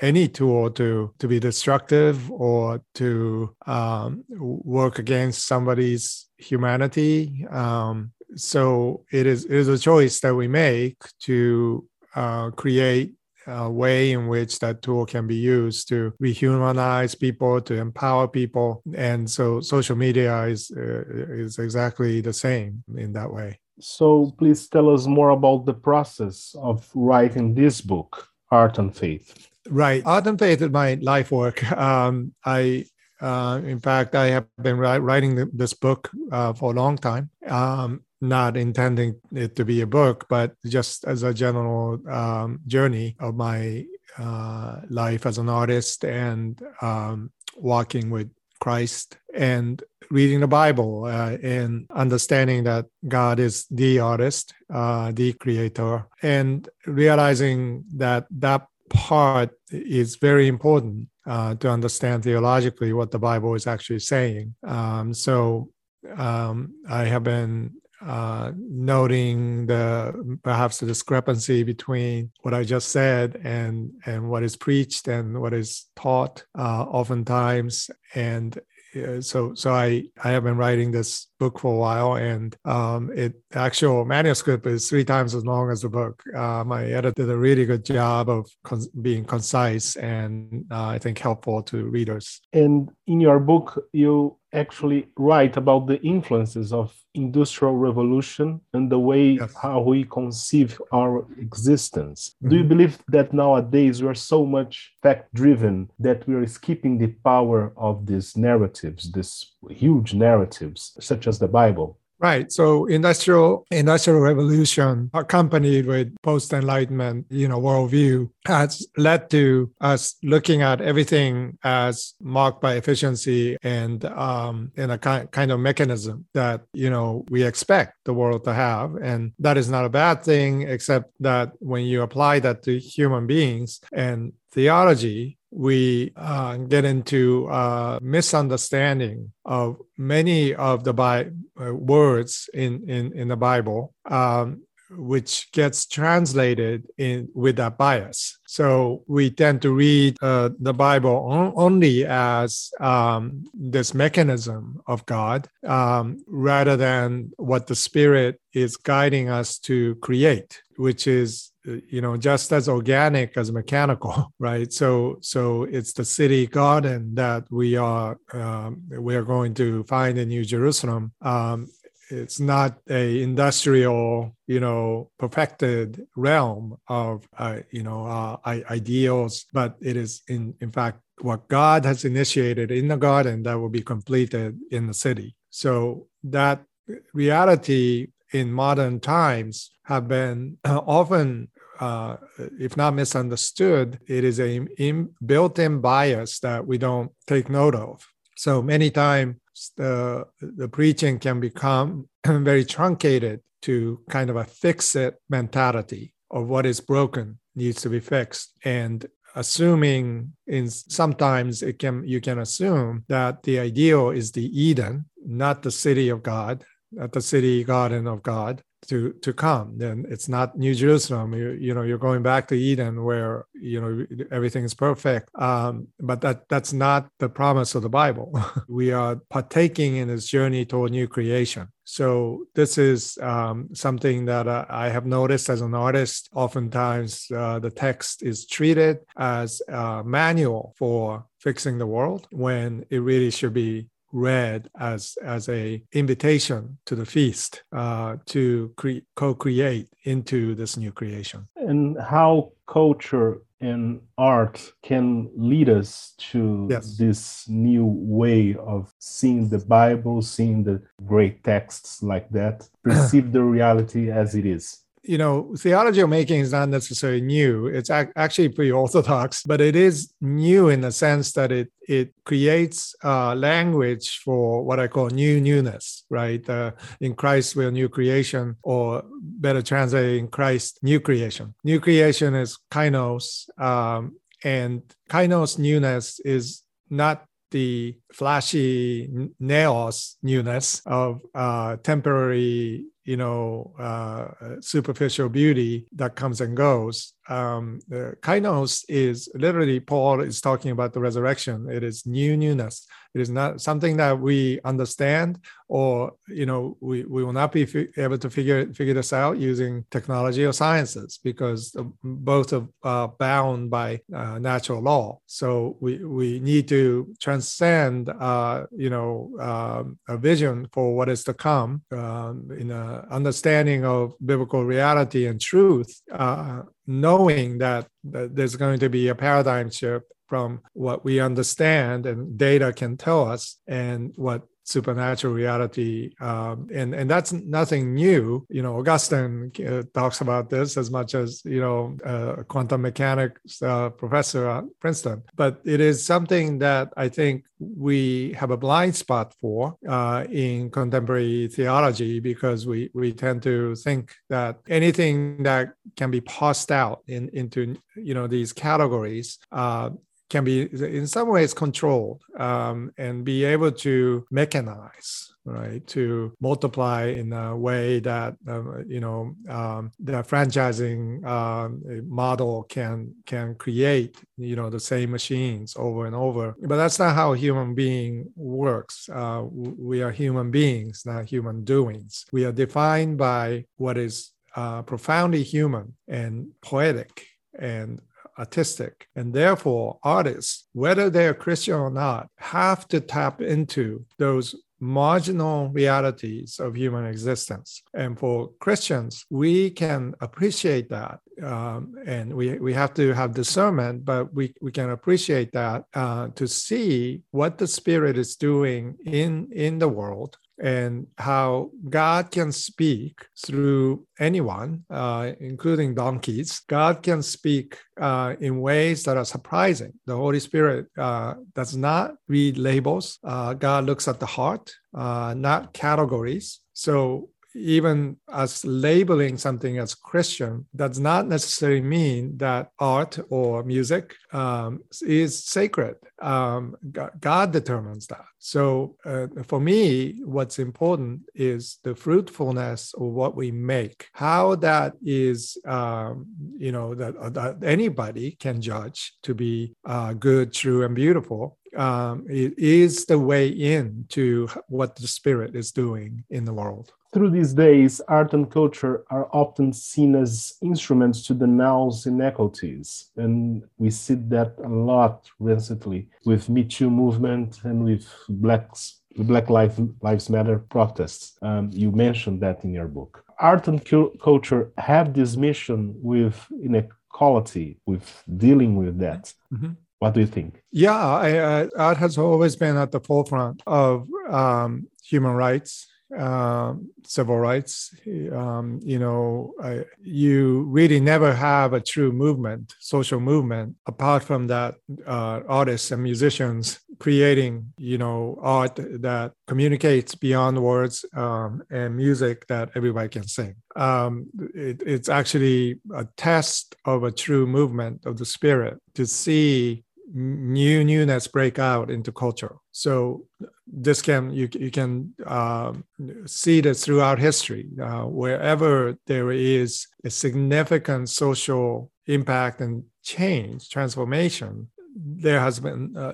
any 0.00 0.28
tool 0.28 0.70
to 0.70 1.12
to 1.18 1.28
be 1.28 1.38
destructive 1.38 2.30
or 2.30 2.82
to 2.94 3.54
um, 3.66 4.24
work 4.28 4.98
against 4.98 5.46
somebody's 5.46 6.26
humanity. 6.36 7.46
Um, 7.50 8.12
so 8.36 9.04
it 9.12 9.26
is 9.26 9.44
it 9.44 9.52
is 9.52 9.68
a 9.68 9.78
choice 9.78 10.20
that 10.20 10.34
we 10.34 10.48
make 10.48 10.96
to 11.20 11.88
uh, 12.14 12.50
create 12.50 13.12
a 13.46 13.70
way 13.70 14.12
in 14.12 14.28
which 14.28 14.58
that 14.60 14.82
tool 14.82 15.06
can 15.06 15.26
be 15.26 15.36
used 15.36 15.88
to 15.88 16.12
rehumanize 16.22 17.18
people, 17.18 17.60
to 17.60 17.74
empower 17.74 18.28
people, 18.28 18.82
and 18.94 19.28
so 19.28 19.60
social 19.60 19.96
media 19.96 20.44
is 20.44 20.70
uh, 20.76 21.04
is 21.28 21.58
exactly 21.58 22.20
the 22.20 22.32
same 22.32 22.82
in 22.96 23.12
that 23.12 23.32
way. 23.32 23.58
So 23.80 24.32
please 24.38 24.68
tell 24.68 24.88
us 24.90 25.06
more 25.06 25.30
about 25.30 25.66
the 25.66 25.74
process 25.74 26.54
of 26.58 26.88
writing 26.94 27.54
this 27.54 27.80
book, 27.80 28.28
Art 28.50 28.78
and 28.78 28.94
Faith. 28.94 29.48
Right, 29.68 30.02
Art 30.06 30.26
and 30.26 30.38
Faith 30.38 30.62
is 30.62 30.70
my 30.70 30.94
life 31.02 31.32
work. 31.32 31.64
Um, 31.72 32.34
I 32.44 32.86
uh, 33.20 33.60
in 33.64 33.80
fact, 33.80 34.14
I 34.14 34.26
have 34.26 34.46
been 34.60 34.76
writing 34.76 35.48
this 35.52 35.72
book 35.72 36.10
uh, 36.30 36.52
for 36.52 36.72
a 36.72 36.76
long 36.76 36.98
time. 36.98 37.30
Um, 37.46 38.02
not 38.28 38.56
intending 38.56 39.20
it 39.32 39.54
to 39.56 39.64
be 39.64 39.80
a 39.82 39.86
book, 39.86 40.26
but 40.28 40.54
just 40.66 41.04
as 41.04 41.22
a 41.22 41.34
general 41.34 42.00
um, 42.08 42.60
journey 42.66 43.16
of 43.20 43.36
my 43.36 43.84
uh, 44.18 44.80
life 44.88 45.26
as 45.26 45.38
an 45.38 45.48
artist 45.48 46.04
and 46.04 46.60
um, 46.82 47.30
walking 47.56 48.10
with 48.10 48.30
Christ 48.60 49.18
and 49.34 49.82
reading 50.10 50.40
the 50.40 50.46
Bible 50.46 51.04
uh, 51.04 51.36
and 51.42 51.86
understanding 51.90 52.64
that 52.64 52.86
God 53.06 53.38
is 53.38 53.66
the 53.70 53.98
artist, 53.98 54.54
uh, 54.72 55.12
the 55.12 55.32
creator, 55.34 56.06
and 56.22 56.68
realizing 56.86 57.84
that 57.96 58.26
that 58.38 58.66
part 58.90 59.50
is 59.70 60.16
very 60.16 60.46
important 60.48 61.08
uh, 61.26 61.54
to 61.56 61.70
understand 61.70 62.22
theologically 62.22 62.92
what 62.92 63.10
the 63.10 63.18
Bible 63.18 63.54
is 63.54 63.66
actually 63.66 64.00
saying. 64.00 64.54
Um, 64.62 65.14
so 65.14 65.70
um, 66.16 66.74
I 66.88 67.04
have 67.04 67.24
been 67.24 67.72
uh, 68.04 68.52
noting 68.56 69.66
the 69.66 70.38
perhaps 70.42 70.78
the 70.78 70.86
discrepancy 70.86 71.62
between 71.62 72.30
what 72.42 72.54
I 72.54 72.64
just 72.64 72.88
said 72.88 73.40
and 73.44 73.90
and 74.06 74.28
what 74.28 74.42
is 74.42 74.56
preached 74.56 75.08
and 75.08 75.40
what 75.40 75.52
is 75.52 75.86
taught 75.96 76.44
uh, 76.58 76.84
oftentimes 76.84 77.90
and 78.14 78.60
uh, 78.96 79.20
so 79.20 79.54
so 79.54 79.72
I 79.72 80.04
I 80.22 80.30
have 80.30 80.44
been 80.44 80.56
writing 80.56 80.90
this 80.90 81.28
book 81.38 81.58
for 81.58 81.74
a 81.74 81.78
while, 81.78 82.14
and 82.14 82.56
um, 82.64 83.10
it 83.14 83.34
actual 83.52 84.04
manuscript 84.04 84.66
is 84.66 84.88
three 84.88 85.04
times 85.04 85.34
as 85.34 85.44
long 85.44 85.70
as 85.70 85.82
the 85.82 85.88
book. 85.88 86.22
Uh, 86.34 86.64
my 86.64 86.84
editor 86.84 87.12
did 87.12 87.30
a 87.30 87.36
really 87.36 87.64
good 87.64 87.84
job 87.84 88.28
of 88.28 88.48
con- 88.62 88.86
being 89.02 89.24
concise 89.24 89.96
and 89.96 90.64
uh, 90.70 90.86
I 90.86 90.98
think 90.98 91.18
helpful 91.18 91.62
to 91.64 91.84
readers. 91.84 92.40
And 92.52 92.90
in 93.06 93.20
your 93.20 93.40
book, 93.40 93.84
you 93.92 94.36
actually 94.54 95.08
write 95.16 95.56
about 95.56 95.86
the 95.86 96.00
influences 96.02 96.72
of 96.72 96.94
industrial 97.14 97.76
revolution 97.76 98.60
and 98.72 98.90
the 98.90 98.98
way 98.98 99.32
yes. 99.32 99.54
how 99.54 99.80
we 99.80 100.04
conceive 100.04 100.80
our 100.92 101.26
existence 101.38 102.34
mm-hmm. 102.36 102.48
do 102.48 102.56
you 102.56 102.62
mm-hmm. 102.62 102.68
believe 102.68 102.98
that 103.08 103.32
nowadays 103.32 104.02
we 104.02 104.08
are 104.08 104.14
so 104.14 104.44
much 104.46 104.94
fact 105.02 105.32
driven 105.34 105.90
that 105.98 106.26
we 106.26 106.34
are 106.34 106.46
skipping 106.46 106.98
the 106.98 107.12
power 107.24 107.72
of 107.76 108.06
these 108.06 108.36
narratives 108.36 109.12
these 109.12 109.52
huge 109.70 110.14
narratives 110.14 110.96
such 111.00 111.26
as 111.26 111.38
the 111.38 111.48
bible 111.48 111.98
Right. 112.20 112.50
So 112.50 112.86
industrial 112.86 113.66
industrial 113.70 114.20
revolution 114.20 115.10
accompanied 115.12 115.86
with 115.86 116.14
post 116.22 116.52
enlightenment, 116.52 117.26
you 117.28 117.48
know, 117.48 117.60
worldview 117.60 118.30
has 118.46 118.86
led 118.96 119.28
to 119.30 119.70
us 119.80 120.14
looking 120.22 120.62
at 120.62 120.80
everything 120.80 121.58
as 121.64 122.14
marked 122.20 122.62
by 122.62 122.74
efficiency 122.74 123.56
and 123.62 124.04
um, 124.04 124.70
in 124.76 124.90
a 124.90 124.98
kind 124.98 125.30
kind 125.32 125.50
of 125.50 125.60
mechanism 125.60 126.24
that 126.34 126.62
you 126.72 126.88
know 126.88 127.24
we 127.30 127.42
expect 127.42 127.94
the 128.04 128.14
world 128.14 128.44
to 128.44 128.54
have, 128.54 128.94
and 128.94 129.32
that 129.38 129.58
is 129.58 129.68
not 129.68 129.84
a 129.84 129.90
bad 129.90 130.22
thing, 130.22 130.62
except 130.62 131.10
that 131.20 131.52
when 131.58 131.84
you 131.84 132.02
apply 132.02 132.38
that 132.38 132.62
to 132.62 132.78
human 132.78 133.26
beings 133.26 133.80
and 133.92 134.32
theology, 134.52 135.36
we 135.54 136.12
uh, 136.16 136.56
get 136.56 136.84
into 136.84 137.46
uh, 137.46 137.98
misunderstanding 138.02 139.32
of 139.44 139.76
many 139.96 140.54
of 140.54 140.82
the 140.82 140.92
Bi- 140.92 141.30
uh, 141.60 141.72
words 141.72 142.50
in, 142.52 142.90
in, 142.90 143.12
in 143.12 143.28
the 143.28 143.36
Bible. 143.36 143.94
Um, 144.10 144.62
which 144.90 145.50
gets 145.52 145.86
translated 145.86 146.86
in 146.98 147.28
with 147.34 147.56
that 147.56 147.78
bias. 147.78 148.38
So 148.46 149.02
we 149.06 149.30
tend 149.30 149.62
to 149.62 149.72
read 149.72 150.16
uh, 150.22 150.50
the 150.58 150.74
Bible 150.74 151.26
on, 151.26 151.52
only 151.56 152.06
as 152.06 152.70
um, 152.80 153.44
this 153.52 153.94
mechanism 153.94 154.80
of 154.86 155.04
God, 155.06 155.48
um, 155.66 156.24
rather 156.26 156.76
than 156.76 157.32
what 157.36 157.66
the 157.66 157.74
Spirit 157.74 158.40
is 158.52 158.76
guiding 158.76 159.28
us 159.28 159.58
to 159.60 159.96
create, 159.96 160.62
which 160.76 161.06
is 161.06 161.52
you 161.64 162.00
know 162.00 162.16
just 162.16 162.52
as 162.52 162.68
organic 162.68 163.36
as 163.36 163.50
mechanical 163.50 164.32
right 164.38 164.72
so 164.72 165.16
so 165.22 165.62
it's 165.64 165.92
the 165.94 166.04
city 166.04 166.46
garden 166.46 167.14
that 167.14 167.44
we 167.50 167.76
are 167.76 168.18
um, 168.32 168.82
we 168.98 169.16
are 169.16 169.22
going 169.22 169.54
to 169.54 169.82
find 169.84 170.18
in 170.18 170.28
new 170.28 170.44
jerusalem 170.44 171.12
um, 171.22 171.66
it's 172.14 172.40
not 172.40 172.78
a 172.88 173.22
industrial 173.22 174.34
you 174.46 174.60
know 174.60 175.10
perfected 175.18 176.06
realm 176.16 176.76
of 176.88 177.26
uh, 177.38 177.58
you 177.70 177.82
know 177.82 178.06
uh, 178.06 178.36
ideals 178.70 179.46
but 179.52 179.76
it 179.80 179.96
is 179.96 180.22
in 180.28 180.54
in 180.60 180.70
fact 180.70 181.00
what 181.20 181.46
god 181.48 181.84
has 181.84 182.04
initiated 182.04 182.70
in 182.70 182.88
the 182.88 182.96
garden 182.96 183.42
that 183.42 183.58
will 183.58 183.68
be 183.68 183.82
completed 183.82 184.58
in 184.70 184.86
the 184.86 184.94
city 184.94 185.34
so 185.50 186.06
that 186.22 186.64
reality 187.12 188.08
in 188.32 188.52
modern 188.52 188.98
times 189.00 189.70
have 189.84 190.08
been 190.08 190.58
often 190.64 191.48
uh, 191.80 192.16
if 192.58 192.76
not 192.76 192.94
misunderstood, 192.94 193.98
it 194.06 194.24
is 194.24 194.38
a 194.38 194.60
in, 194.78 195.10
built-in 195.24 195.80
bias 195.80 196.38
that 196.40 196.66
we 196.66 196.78
don't 196.78 197.10
take 197.26 197.48
note 197.48 197.74
of. 197.74 198.06
So 198.36 198.62
many 198.62 198.90
times 198.90 199.36
the, 199.76 200.26
the 200.40 200.68
preaching 200.68 201.18
can 201.18 201.40
become 201.40 202.08
very 202.26 202.64
truncated 202.64 203.40
to 203.62 204.00
kind 204.10 204.30
of 204.30 204.36
a 204.36 204.44
fix 204.44 204.94
it 204.94 205.16
mentality 205.30 206.14
of 206.30 206.48
what 206.48 206.66
is 206.66 206.80
broken 206.80 207.38
needs 207.54 207.80
to 207.82 207.88
be 207.88 208.00
fixed. 208.00 208.58
And 208.64 209.06
assuming 209.34 210.32
in 210.46 210.68
sometimes 210.68 211.62
it 211.62 211.78
can 211.78 212.06
you 212.06 212.20
can 212.20 212.38
assume 212.38 213.04
that 213.08 213.42
the 213.42 213.58
ideal 213.58 214.10
is 214.10 214.32
the 214.32 214.46
Eden, 214.60 215.06
not 215.24 215.62
the 215.62 215.70
city 215.70 216.08
of 216.08 216.22
God, 216.22 216.64
not 216.92 217.12
the 217.12 217.22
city 217.22 217.64
garden 217.64 218.06
of 218.06 218.22
God, 218.22 218.62
to 218.88 219.12
to 219.22 219.32
come. 219.32 219.78
Then 219.78 220.06
it's 220.08 220.28
not 220.28 220.56
new 220.56 220.74
jerusalem. 220.74 221.34
You, 221.34 221.50
you 221.50 221.74
know 221.74 221.82
you're 221.82 221.98
going 221.98 222.22
back 222.22 222.48
to 222.48 222.54
eden 222.54 223.04
where 223.04 223.46
you 223.54 223.80
know 223.80 224.06
everything 224.30 224.64
is 224.64 224.74
perfect. 224.74 225.28
Um, 225.34 225.88
but 226.00 226.20
that 226.22 226.48
that's 226.48 226.72
not 226.72 227.08
the 227.18 227.28
promise 227.28 227.74
of 227.74 227.82
the 227.82 227.88
bible. 227.88 228.32
We 228.68 228.92
are 228.92 229.16
partaking 229.30 229.96
in 229.96 230.08
this 230.08 230.26
journey 230.26 230.64
toward 230.64 230.90
new 230.90 231.06
creation. 231.06 231.68
So 231.84 232.46
this 232.54 232.78
is 232.78 233.18
um, 233.20 233.68
something 233.74 234.24
that 234.24 234.48
uh, 234.48 234.64
i 234.70 234.88
have 234.88 235.06
noticed 235.06 235.50
as 235.50 235.60
an 235.60 235.74
artist. 235.74 236.30
Oftentimes 236.34 237.26
uh, 237.34 237.58
the 237.58 237.70
text 237.70 238.22
is 238.22 238.46
treated 238.46 238.98
as 239.16 239.60
a 239.68 240.02
manual 240.02 240.74
for 240.78 241.26
fixing 241.40 241.76
the 241.78 241.86
world 241.86 242.26
when 242.30 242.86
it 242.90 242.98
really 242.98 243.30
should 243.30 243.52
be 243.52 243.86
read 244.14 244.70
as 244.78 245.18
as 245.22 245.48
a 245.48 245.82
invitation 245.92 246.78
to 246.86 246.94
the 246.94 247.04
feast 247.04 247.64
uh, 247.76 248.16
to 248.26 248.72
cre- 248.76 249.04
co-create 249.16 249.88
into 250.04 250.54
this 250.54 250.76
new 250.76 250.92
creation 250.92 251.46
and 251.56 251.98
how 252.00 252.52
culture 252.68 253.42
and 253.60 254.00
art 254.16 254.72
can 254.82 255.28
lead 255.36 255.68
us 255.68 256.14
to 256.18 256.68
yes. 256.70 256.96
this 256.96 257.48
new 257.48 257.84
way 257.84 258.54
of 258.54 258.92
seeing 259.00 259.48
the 259.48 259.58
bible 259.58 260.22
seeing 260.22 260.62
the 260.62 260.80
great 261.04 261.42
texts 261.42 262.02
like 262.02 262.28
that 262.30 262.68
perceive 262.84 263.32
the 263.32 263.42
reality 263.42 264.10
as 264.10 264.34
it 264.34 264.46
is 264.46 264.83
you 265.04 265.18
know, 265.18 265.54
theology 265.58 266.00
of 266.00 266.08
making 266.08 266.40
is 266.40 266.52
not 266.52 266.68
necessarily 266.68 267.20
new. 267.20 267.66
It's 267.66 267.90
ac- 267.90 268.10
actually 268.16 268.48
pretty 268.48 268.72
orthodox, 268.72 269.42
but 269.42 269.60
it 269.60 269.76
is 269.76 270.12
new 270.20 270.70
in 270.70 270.80
the 270.80 270.90
sense 270.92 271.32
that 271.32 271.52
it 271.52 271.70
it 271.86 272.14
creates 272.24 272.94
uh, 273.04 273.34
language 273.34 274.20
for 274.24 274.62
what 274.64 274.80
I 274.80 274.88
call 274.88 275.08
new 275.08 275.40
newness, 275.40 276.04
right? 276.08 276.48
Uh, 276.48 276.72
in 277.00 277.14
Christ, 277.14 277.54
we're 277.56 277.70
new 277.70 277.90
creation, 277.90 278.56
or 278.62 279.02
better 279.20 279.60
translated, 279.60 280.18
in 280.18 280.28
Christ, 280.28 280.78
new 280.82 281.00
creation. 281.00 281.54
New 281.62 281.80
creation 281.80 282.34
is 282.34 282.58
kainos, 282.70 283.48
um, 283.60 284.16
and 284.42 284.82
kainos 285.10 285.58
newness 285.58 286.20
is 286.20 286.62
not 286.88 287.26
the 287.50 287.96
flashy 288.12 289.08
neos 289.40 290.16
newness 290.22 290.82
of 290.86 291.20
uh, 291.34 291.76
temporary 291.76 292.86
you 293.04 293.16
know, 293.16 293.74
uh, 293.78 294.56
superficial 294.60 295.28
beauty 295.28 295.86
that 295.94 296.16
comes 296.16 296.40
and 296.40 296.56
goes. 296.56 297.12
Um, 297.28 297.80
kainos 297.90 298.84
is 298.88 299.28
literally 299.34 299.80
Paul 299.80 300.20
is 300.20 300.40
talking 300.40 300.70
about 300.70 300.92
the 300.92 301.00
resurrection. 301.00 301.68
It 301.70 301.82
is 301.82 302.06
new 302.06 302.36
newness. 302.36 302.86
It 303.14 303.20
is 303.20 303.30
not 303.30 303.60
something 303.60 303.96
that 303.98 304.18
we 304.18 304.60
understand, 304.64 305.38
or 305.68 306.14
you 306.28 306.46
know, 306.46 306.76
we, 306.80 307.04
we 307.04 307.22
will 307.24 307.32
not 307.32 307.52
be 307.52 307.62
able 307.96 308.18
to 308.18 308.30
figure 308.30 308.72
figure 308.74 308.94
this 308.94 309.12
out 309.12 309.38
using 309.38 309.84
technology 309.90 310.44
or 310.44 310.52
sciences 310.52 311.20
because 311.22 311.76
both 312.02 312.52
are 312.82 313.08
bound 313.18 313.70
by 313.70 314.00
uh, 314.12 314.38
natural 314.38 314.82
law. 314.82 315.18
So 315.26 315.76
we 315.80 316.04
we 316.04 316.40
need 316.40 316.66
to 316.68 317.14
transcend, 317.20 318.08
uh, 318.08 318.66
you 318.72 318.90
know, 318.90 319.30
um, 319.40 319.98
a 320.08 320.16
vision 320.16 320.68
for 320.72 320.96
what 320.96 321.08
is 321.08 321.22
to 321.24 321.34
come 321.34 321.82
um, 321.92 322.48
in 322.58 322.70
a 322.70 323.06
understanding 323.10 323.84
of 323.84 324.14
biblical 324.24 324.64
reality 324.64 325.26
and 325.26 325.40
truth. 325.40 326.02
Uh, 326.12 326.62
knowing 326.86 327.58
that, 327.58 327.86
that 328.04 328.36
there's 328.36 328.56
going 328.56 328.78
to 328.78 328.88
be 328.88 329.08
a 329.08 329.14
paradigm 329.14 329.70
shift 329.70 330.04
from 330.34 330.60
what 330.72 331.04
we 331.04 331.20
understand 331.20 332.06
and 332.06 332.36
data 332.36 332.72
can 332.72 332.96
tell 332.96 333.22
us 333.34 333.60
and 333.68 334.12
what 334.16 334.42
supernatural 334.64 335.32
reality 335.32 336.10
um, 336.20 336.68
and 336.72 336.94
and 336.94 337.08
that's 337.08 337.32
nothing 337.32 337.94
new. 337.94 338.46
You 338.48 338.62
know 338.62 338.78
augustine 338.78 339.52
uh, 339.66 339.82
talks 339.92 340.20
about 340.22 340.50
this 340.50 340.76
as 340.76 340.90
much 340.90 341.14
as 341.14 341.42
you 341.44 341.60
know 341.60 341.96
uh, 342.04 342.42
quantum 342.44 342.82
mechanics 342.82 343.62
uh, 343.62 343.90
professor 343.90 344.48
at 344.48 344.64
princeton. 344.80 345.22
But 345.36 345.60
it 345.64 345.80
is 345.80 346.04
something 346.04 346.58
that 346.58 346.92
i 346.96 347.08
think 347.08 347.44
we 347.58 348.32
have 348.40 348.50
a 348.50 348.56
blind 348.56 348.94
spot 348.96 349.34
for 349.40 349.76
uh, 349.88 350.24
in 350.30 350.70
contemporary 350.70 351.48
theology 351.48 352.20
because 352.20 352.66
we 352.66 352.90
we 352.94 353.12
tend 353.12 353.42
to 353.42 353.74
think 353.76 354.14
that 354.28 354.58
anything 354.68 355.42
that 355.42 355.74
can 355.96 356.10
be 356.10 356.20
parsed 356.20 356.72
out 356.72 357.02
in, 357.06 357.28
into 357.32 357.76
you 357.96 358.14
know 358.14 358.26
these 358.26 358.52
categories 358.52 359.38
uh, 359.52 359.90
can 360.30 360.44
be 360.44 360.62
in 360.62 361.06
some 361.06 361.28
ways 361.28 361.54
controlled 361.54 362.22
um, 362.38 362.90
and 362.98 363.24
be 363.24 363.44
able 363.44 363.70
to 363.70 364.26
mechanize 364.32 365.30
right 365.44 365.86
to 365.86 366.32
multiply 366.40 367.06
in 367.06 367.32
a 367.32 367.54
way 367.56 368.00
that 368.00 368.34
uh, 368.48 368.78
you 368.86 369.00
know 369.00 369.34
um, 369.48 369.90
the 370.00 370.12
franchising 370.12 371.24
uh, 371.24 371.68
model 372.06 372.62
can 372.64 373.14
can 373.26 373.54
create 373.56 374.16
you 374.38 374.56
know 374.56 374.70
the 374.70 374.80
same 374.80 375.10
machines 375.10 375.74
over 375.76 376.06
and 376.06 376.16
over. 376.16 376.54
But 376.62 376.76
that's 376.76 376.98
not 376.98 377.14
how 377.14 377.34
human 377.34 377.74
being 377.74 378.32
works. 378.36 379.08
Uh, 379.12 379.42
we 379.50 380.02
are 380.02 380.10
human 380.10 380.50
beings 380.50 381.02
not 381.04 381.26
human 381.26 381.64
doings. 381.64 382.24
We 382.32 382.44
are 382.44 382.52
defined 382.52 383.18
by 383.18 383.66
what 383.76 383.98
is 383.98 384.30
uh, 384.56 384.82
profoundly 384.82 385.42
human 385.42 385.94
and 386.08 386.52
poetic 386.62 387.26
and 387.58 388.00
artistic. 388.38 389.06
And 389.16 389.32
therefore, 389.32 389.98
artists, 390.02 390.68
whether 390.72 391.10
they're 391.10 391.34
Christian 391.34 391.74
or 391.74 391.90
not, 391.90 392.28
have 392.36 392.86
to 392.88 393.00
tap 393.00 393.40
into 393.40 394.04
those 394.18 394.54
marginal 394.80 395.68
realities 395.70 396.58
of 396.60 396.76
human 396.76 397.06
existence. 397.06 397.82
And 397.94 398.18
for 398.18 398.50
Christians, 398.60 399.24
we 399.30 399.70
can 399.70 400.14
appreciate 400.20 400.90
that. 400.90 401.20
Um, 401.42 401.94
and 402.06 402.34
we, 402.34 402.58
we 402.58 402.74
have 402.74 402.92
to 402.94 403.12
have 403.14 403.34
discernment, 403.34 404.04
but 404.04 404.32
we, 404.34 404.52
we 404.60 404.70
can 404.72 404.90
appreciate 404.90 405.52
that 405.52 405.84
uh, 405.94 406.28
to 406.34 406.46
see 406.46 407.22
what 407.30 407.58
the 407.58 407.66
Spirit 407.66 408.18
is 408.18 408.36
doing 408.36 408.96
in, 409.06 409.48
in 409.52 409.78
the 409.78 409.88
world 409.88 410.36
and 410.62 411.06
how 411.18 411.70
God 411.88 412.30
can 412.30 412.52
speak 412.52 413.26
through 413.44 414.06
anyone, 414.18 414.84
uh, 414.90 415.32
including 415.40 415.94
donkeys. 415.94 416.60
God 416.68 417.02
can 417.02 417.22
speak 417.22 417.78
uh, 418.00 418.34
in 418.40 418.60
ways 418.60 419.04
that 419.04 419.16
are 419.16 419.24
surprising. 419.24 419.92
The 420.06 420.16
Holy 420.16 420.40
Spirit 420.40 420.86
uh, 420.96 421.34
does 421.54 421.76
not 421.76 422.14
read 422.28 422.58
labels. 422.58 423.18
Uh, 423.24 423.54
God 423.54 423.84
looks 423.84 424.08
at 424.08 424.20
the 424.20 424.26
heart, 424.26 424.72
uh, 424.96 425.34
not 425.36 425.72
categories. 425.72 426.60
So 426.72 427.30
even 427.54 428.16
as 428.32 428.64
labeling 428.64 429.36
something 429.38 429.78
as 429.78 429.94
Christian 429.94 430.66
does 430.74 430.98
not 430.98 431.28
necessarily 431.28 431.80
mean 431.80 432.36
that 432.38 432.70
art 432.78 433.18
or 433.30 433.62
music 433.62 434.14
um, 434.32 434.82
is 435.02 435.44
sacred. 435.44 435.96
Um, 436.20 436.76
God 437.20 437.52
determines 437.52 438.06
that. 438.08 438.24
So 438.38 438.96
uh, 439.04 439.26
for 439.46 439.60
me, 439.60 440.20
what's 440.24 440.58
important 440.58 441.22
is 441.34 441.78
the 441.82 441.94
fruitfulness 441.94 442.94
of 442.94 443.02
what 443.02 443.36
we 443.36 443.50
make. 443.50 444.08
How 444.12 444.54
that 444.56 444.94
is, 445.04 445.56
um, 445.66 446.26
you 446.56 446.72
know, 446.72 446.94
that, 446.94 447.16
uh, 447.16 447.30
that, 447.30 447.64
anybody 447.64 448.32
can 448.32 448.60
judge 448.60 449.14
to 449.22 449.34
be 449.34 449.74
uh, 449.84 450.12
good, 450.14 450.52
true, 450.52 450.84
and 450.84 450.94
beautiful. 450.94 451.56
Um, 451.76 452.26
it 452.28 452.56
is 452.58 453.04
the 453.06 453.18
way 453.18 453.48
in 453.48 454.06
to 454.10 454.48
what 454.68 454.96
the 454.96 455.08
spirit 455.08 455.56
is 455.56 455.72
doing 455.72 456.24
in 456.30 456.44
the 456.44 456.54
world 456.54 456.92
through 457.14 457.30
these 457.30 457.54
days, 457.54 458.00
art 458.08 458.34
and 458.34 458.50
culture 458.50 459.04
are 459.08 459.28
often 459.32 459.72
seen 459.72 460.16
as 460.16 460.54
instruments 460.60 461.24
to 461.26 461.32
denounce 461.32 462.06
inequities. 462.06 463.10
And 463.16 463.62
we 463.78 463.90
see 463.90 464.16
that 464.34 464.56
a 464.62 464.68
lot 464.68 465.30
recently 465.38 466.08
with 466.26 466.48
Me 466.48 466.64
Too 466.64 466.90
movement 466.90 467.60
and 467.62 467.84
with 467.84 468.06
Blacks, 468.28 469.00
Black 469.16 469.48
Lives 469.48 470.28
Matter 470.28 470.58
protests. 470.58 471.38
Um, 471.40 471.70
you 471.72 471.92
mentioned 471.92 472.40
that 472.40 472.64
in 472.64 472.72
your 472.72 472.88
book. 472.88 473.24
Art 473.38 473.68
and 473.68 473.84
cu- 473.84 474.16
culture 474.18 474.72
have 474.76 475.14
this 475.14 475.36
mission 475.36 475.94
with 476.02 476.36
inequality, 476.62 477.78
with 477.86 478.24
dealing 478.36 478.74
with 478.74 478.98
that. 478.98 479.32
Mm-hmm. 479.52 479.72
What 480.00 480.14
do 480.14 480.20
you 480.20 480.26
think? 480.26 480.62
Yeah, 480.72 480.98
I, 480.98 481.38
uh, 481.38 481.68
art 481.78 481.96
has 481.98 482.18
always 482.18 482.56
been 482.56 482.76
at 482.76 482.90
the 482.90 483.00
forefront 483.00 483.62
of 483.66 484.08
um, 484.28 484.88
human 485.04 485.32
rights 485.32 485.86
uh, 486.16 486.74
civil 487.04 487.38
rights. 487.38 487.94
Um, 488.32 488.80
you 488.82 488.98
know, 488.98 489.54
you 490.02 490.62
really 490.64 491.00
never 491.00 491.34
have 491.34 491.72
a 491.72 491.80
true 491.80 492.12
movement, 492.12 492.74
social 492.80 493.20
movement, 493.20 493.76
apart 493.86 494.22
from 494.22 494.46
that 494.48 494.76
uh, 495.06 495.40
artists 495.48 495.90
and 495.90 496.02
musicians 496.02 496.80
creating, 496.98 497.72
you 497.78 497.98
know, 497.98 498.38
art 498.40 498.76
that 498.76 499.32
communicates 499.46 500.14
beyond 500.14 500.62
words 500.62 501.04
um, 501.14 501.62
and 501.70 501.96
music 501.96 502.46
that 502.46 502.70
everybody 502.74 503.08
can 503.08 503.26
sing. 503.26 503.54
Um, 503.76 504.26
it, 504.54 504.82
it's 504.86 505.08
actually 505.08 505.80
a 505.94 506.06
test 506.16 506.76
of 506.84 507.02
a 507.02 507.12
true 507.12 507.46
movement 507.46 508.06
of 508.06 508.16
the 508.16 508.24
spirit 508.24 508.80
to 508.94 509.06
see 509.06 509.83
new 510.12 510.84
newness 510.84 511.26
break 511.26 511.58
out 511.58 511.90
into 511.90 512.12
culture. 512.12 512.56
So 512.72 513.26
this 513.66 514.02
can 514.02 514.30
you 514.30 514.48
you 514.52 514.70
can 514.70 515.14
um, 515.26 515.84
see 516.26 516.60
this 516.60 516.84
throughout 516.84 517.18
history. 517.18 517.68
Uh, 517.80 518.04
wherever 518.04 518.96
there 519.06 519.30
is 519.30 519.86
a 520.04 520.10
significant 520.10 521.08
social 521.08 521.90
impact 522.06 522.60
and 522.60 522.84
change, 523.02 523.70
transformation, 523.70 524.68
there 524.96 525.40
has 525.40 525.58
been 525.58 525.96
uh, 525.96 526.12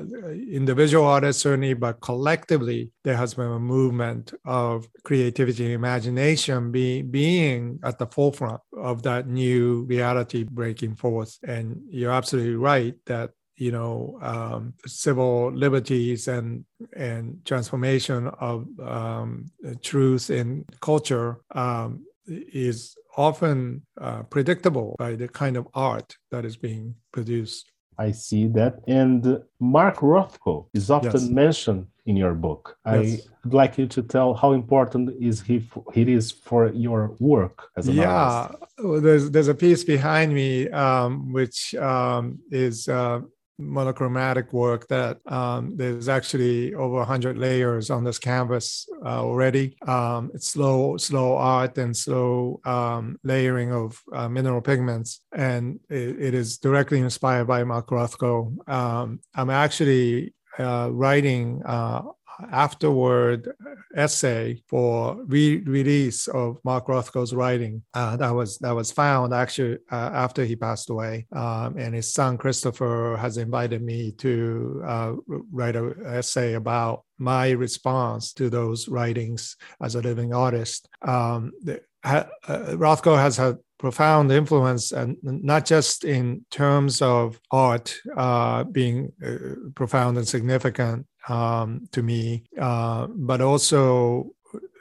individual 0.51 1.05
artists 1.05 1.43
certainly, 1.43 1.75
but 1.75 2.01
collectively 2.01 2.91
there 3.05 3.17
has 3.17 3.35
been 3.35 3.51
a 3.51 3.59
movement 3.59 4.33
of 4.45 4.89
creativity 5.05 5.67
and 5.67 5.75
imagination 5.75 6.71
be, 6.71 7.03
being 7.03 7.79
at 7.85 7.99
the 7.99 8.07
forefront 8.07 8.61
of 8.77 9.03
that 9.03 9.29
new 9.29 9.83
reality 9.83 10.45
breaking 10.45 10.97
forth. 10.97 11.39
And 11.47 11.83
you're 11.91 12.13
absolutely 12.13 12.57
right 12.57 12.95
that 13.07 13.31
you 13.61 13.71
know 13.71 14.19
um, 14.23 14.73
civil 14.87 15.53
liberties 15.53 16.29
and 16.29 16.65
and 16.95 17.45
transformation 17.45 18.29
of 18.51 18.67
um, 18.81 19.47
truth 19.83 20.31
in 20.31 20.65
culture 20.81 21.41
um, 21.55 22.05
is 22.27 22.97
often 23.17 23.83
uh, 24.01 24.23
predictable 24.25 24.97
by 24.99 25.15
the 25.15 25.29
kind 25.29 25.57
of 25.57 25.69
art 25.75 26.17
that 26.31 26.45
is 26.45 26.57
being 26.57 26.95
produced. 27.13 27.71
I 27.99 28.13
see 28.13 28.47
that. 28.59 28.81
And 28.87 29.43
Mark 29.59 29.97
Rothko 29.97 30.69
is 30.73 30.91
often 30.91 31.21
yes. 31.21 31.29
mentioned 31.29 31.87
in 32.07 32.17
your 32.17 32.33
book. 32.33 32.79
Yes. 32.87 33.29
I'd 33.45 33.53
like 33.53 33.77
you 33.77 33.87
to 33.89 34.03
tell 34.03 34.33
how 34.33 34.53
important 34.53 35.11
is 35.21 35.43
he 35.43 35.69
it 35.95 36.09
is 36.09 36.31
for 36.31 36.73
your 36.73 37.15
work 37.19 37.69
as 37.77 37.89
an 37.89 37.97
yeah. 37.97 38.11
artist. 38.11 38.59
Yeah, 38.79 39.01
there's 39.01 39.31
there's 39.31 39.49
a 39.49 39.55
piece 39.55 39.85
behind 39.85 40.33
me 40.33 40.71
um, 40.71 41.33
which 41.33 41.75
um, 41.75 42.39
is 42.51 42.89
uh, 42.89 43.21
monochromatic 43.61 44.53
work 44.53 44.89
that 44.89 45.19
um, 45.27 45.77
there's 45.77 46.09
actually 46.09 46.75
over 46.75 46.97
100 46.97 47.39
layers 47.39 47.91
on 47.91 48.05
this 48.05 48.19
canvas 48.19 48.89
uh, 49.05 49.23
already. 49.23 49.77
Um, 49.87 50.31
it's 50.35 50.49
slow, 50.49 50.97
slow 50.97 51.37
art 51.37 51.79
and 51.79 51.97
slow 51.97 52.61
um, 52.65 53.19
layering 53.23 53.73
of 53.73 54.01
uh, 54.13 54.29
mineral 54.29 54.61
pigments, 54.61 55.21
and 55.33 55.81
it, 55.89 56.21
it 56.21 56.35
is 56.35 56.59
directly 56.59 57.01
inspired 57.01 57.47
by 57.47 57.65
Mark 57.65 57.89
Rothko. 57.89 58.69
Um, 58.69 59.21
I'm 59.35 59.51
actually 59.51 60.35
uh, 60.59 60.91
writing 60.93 61.63
uh, 61.65 62.03
afterward 62.51 63.53
essay 63.97 64.63
for 64.69 65.17
re-release 65.27 66.29
of 66.29 66.59
Mark 66.65 66.87
Rothko's 66.87 67.35
writing 67.35 67.83
uh, 67.95 68.17
that 68.17 68.31
was 68.31 68.59
that 68.59 68.75
was 68.75 68.93
found 68.93 69.35
actually 69.35 69.79
uh, 69.91 70.11
after 70.13 70.45
he 70.45 70.57
passed 70.57 70.91
away, 70.91 71.27
um, 71.33 71.77
and 71.77 71.95
his 71.95 72.13
son 72.13 72.39
Christopher 72.39 73.17
has 73.21 73.37
invited 73.37 73.83
me 73.83 74.13
to 74.13 74.83
uh, 74.87 75.13
write 75.53 75.77
an 75.77 75.95
essay 76.07 76.55
about 76.55 77.05
my 77.19 77.51
response 77.51 78.33
to 78.33 78.49
those 78.49 78.89
writings 78.89 79.57
as 79.83 79.95
a 79.95 80.01
living 80.01 80.33
artist. 80.33 80.89
Um, 81.03 81.53
the, 81.63 81.81
uh, 82.03 82.25
Rothko 82.49 83.17
has 83.19 83.37
had 83.37 83.59
profound 83.79 84.31
influence, 84.31 84.93
and 84.93 85.17
not 85.23 85.65
just 85.65 86.05
in 86.05 86.45
terms 86.51 87.01
of 87.01 87.41
art 87.51 87.95
uh, 88.17 88.65
being 88.65 89.11
uh, 89.25 89.71
profound 89.75 90.19
and 90.19 90.29
significant 90.29 91.07
um, 91.29 91.89
to 91.93 92.03
me, 92.03 92.45
uh, 92.59 93.07
but 93.09 93.41
also 93.41 94.33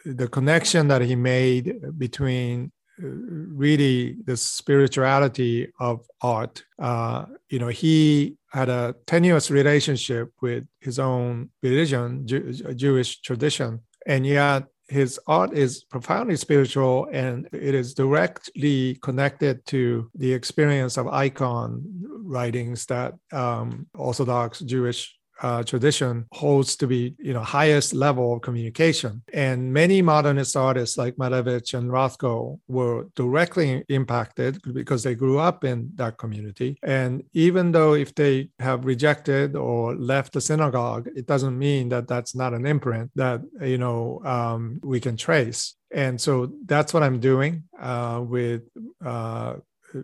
the 0.05 0.27
connection 0.27 0.88
that 0.88 1.01
he 1.01 1.15
made 1.15 1.98
between 1.98 2.72
uh, 3.01 3.08
really 3.08 4.17
the 4.25 4.36
spirituality 4.36 5.72
of 5.79 6.05
art. 6.22 6.63
Uh, 6.77 7.25
you 7.50 7.60
know, 7.60 7.67
he 7.67 8.36
had 8.51 8.69
a 8.69 8.96
tenuous 9.05 9.51
relationship 9.51 10.31
with 10.41 10.65
his 10.79 11.00
own 11.00 11.50
religion, 11.62 12.25
Jew- 12.25 12.53
Jewish 12.75 13.22
tradition, 13.22 13.81
and 14.05 14.25
yet 14.25 14.65
his 14.89 15.19
art 15.27 15.53
is 15.53 15.84
profoundly 15.84 16.36
spiritual 16.36 17.08
and 17.13 17.48
it 17.53 17.75
is 17.75 17.93
directly 17.93 18.96
connected 19.03 19.63
to 19.67 20.10
the 20.15 20.34
experience 20.34 20.98
of 20.98 21.08
icon 21.08 21.84
writings 22.24 22.88
that 22.88 23.13
um, 23.31 23.86
Orthodox 23.93 24.60
Jewish 24.60 25.18
uh, 25.41 25.63
tradition 25.63 26.25
holds 26.31 26.75
to 26.75 26.88
be 26.88 27.15
you 27.19 27.34
know 27.34 27.43
highest 27.43 27.93
level 27.93 28.34
of 28.34 28.41
communication 28.41 29.22
and 29.34 29.72
many 29.72 30.01
modernist 30.01 30.55
artists 30.55 30.98
like 30.98 31.15
malevich 31.15 31.74
and 31.74 31.89
rothko 31.91 32.60
were 32.67 33.05
directly 33.15 33.84
impacted 33.89 34.60
because 34.74 35.03
they 35.03 35.15
grew 35.15 35.39
up 35.39 35.63
in 35.63 35.89
that 35.96 36.17
community 36.17 36.77
and 36.84 37.24
even 37.34 37.72
though 37.72 37.93
if 37.93 38.13
they 38.15 38.50
have 38.60 38.86
rejected 38.86 39.55
or 39.55 39.96
left 39.96 40.34
the 40.34 40.41
synagogue 40.41 41.08
it 41.15 41.25
doesn't 41.25 41.58
mean 41.58 41.89
that 41.89 42.08
that's 42.08 42.36
not 42.36 42.53
an 42.53 42.65
imprint 42.65 43.10
that 43.15 43.41
you 43.62 43.77
know 43.77 44.22
um, 44.25 44.79
we 44.84 45.00
can 45.00 45.15
trace 45.15 45.75
and 45.93 46.19
so 46.19 46.51
that's 46.65 46.93
what 46.93 47.03
i'm 47.03 47.19
doing 47.19 47.63
uh, 47.79 48.22
with 48.25 48.62
uh, 49.03 49.53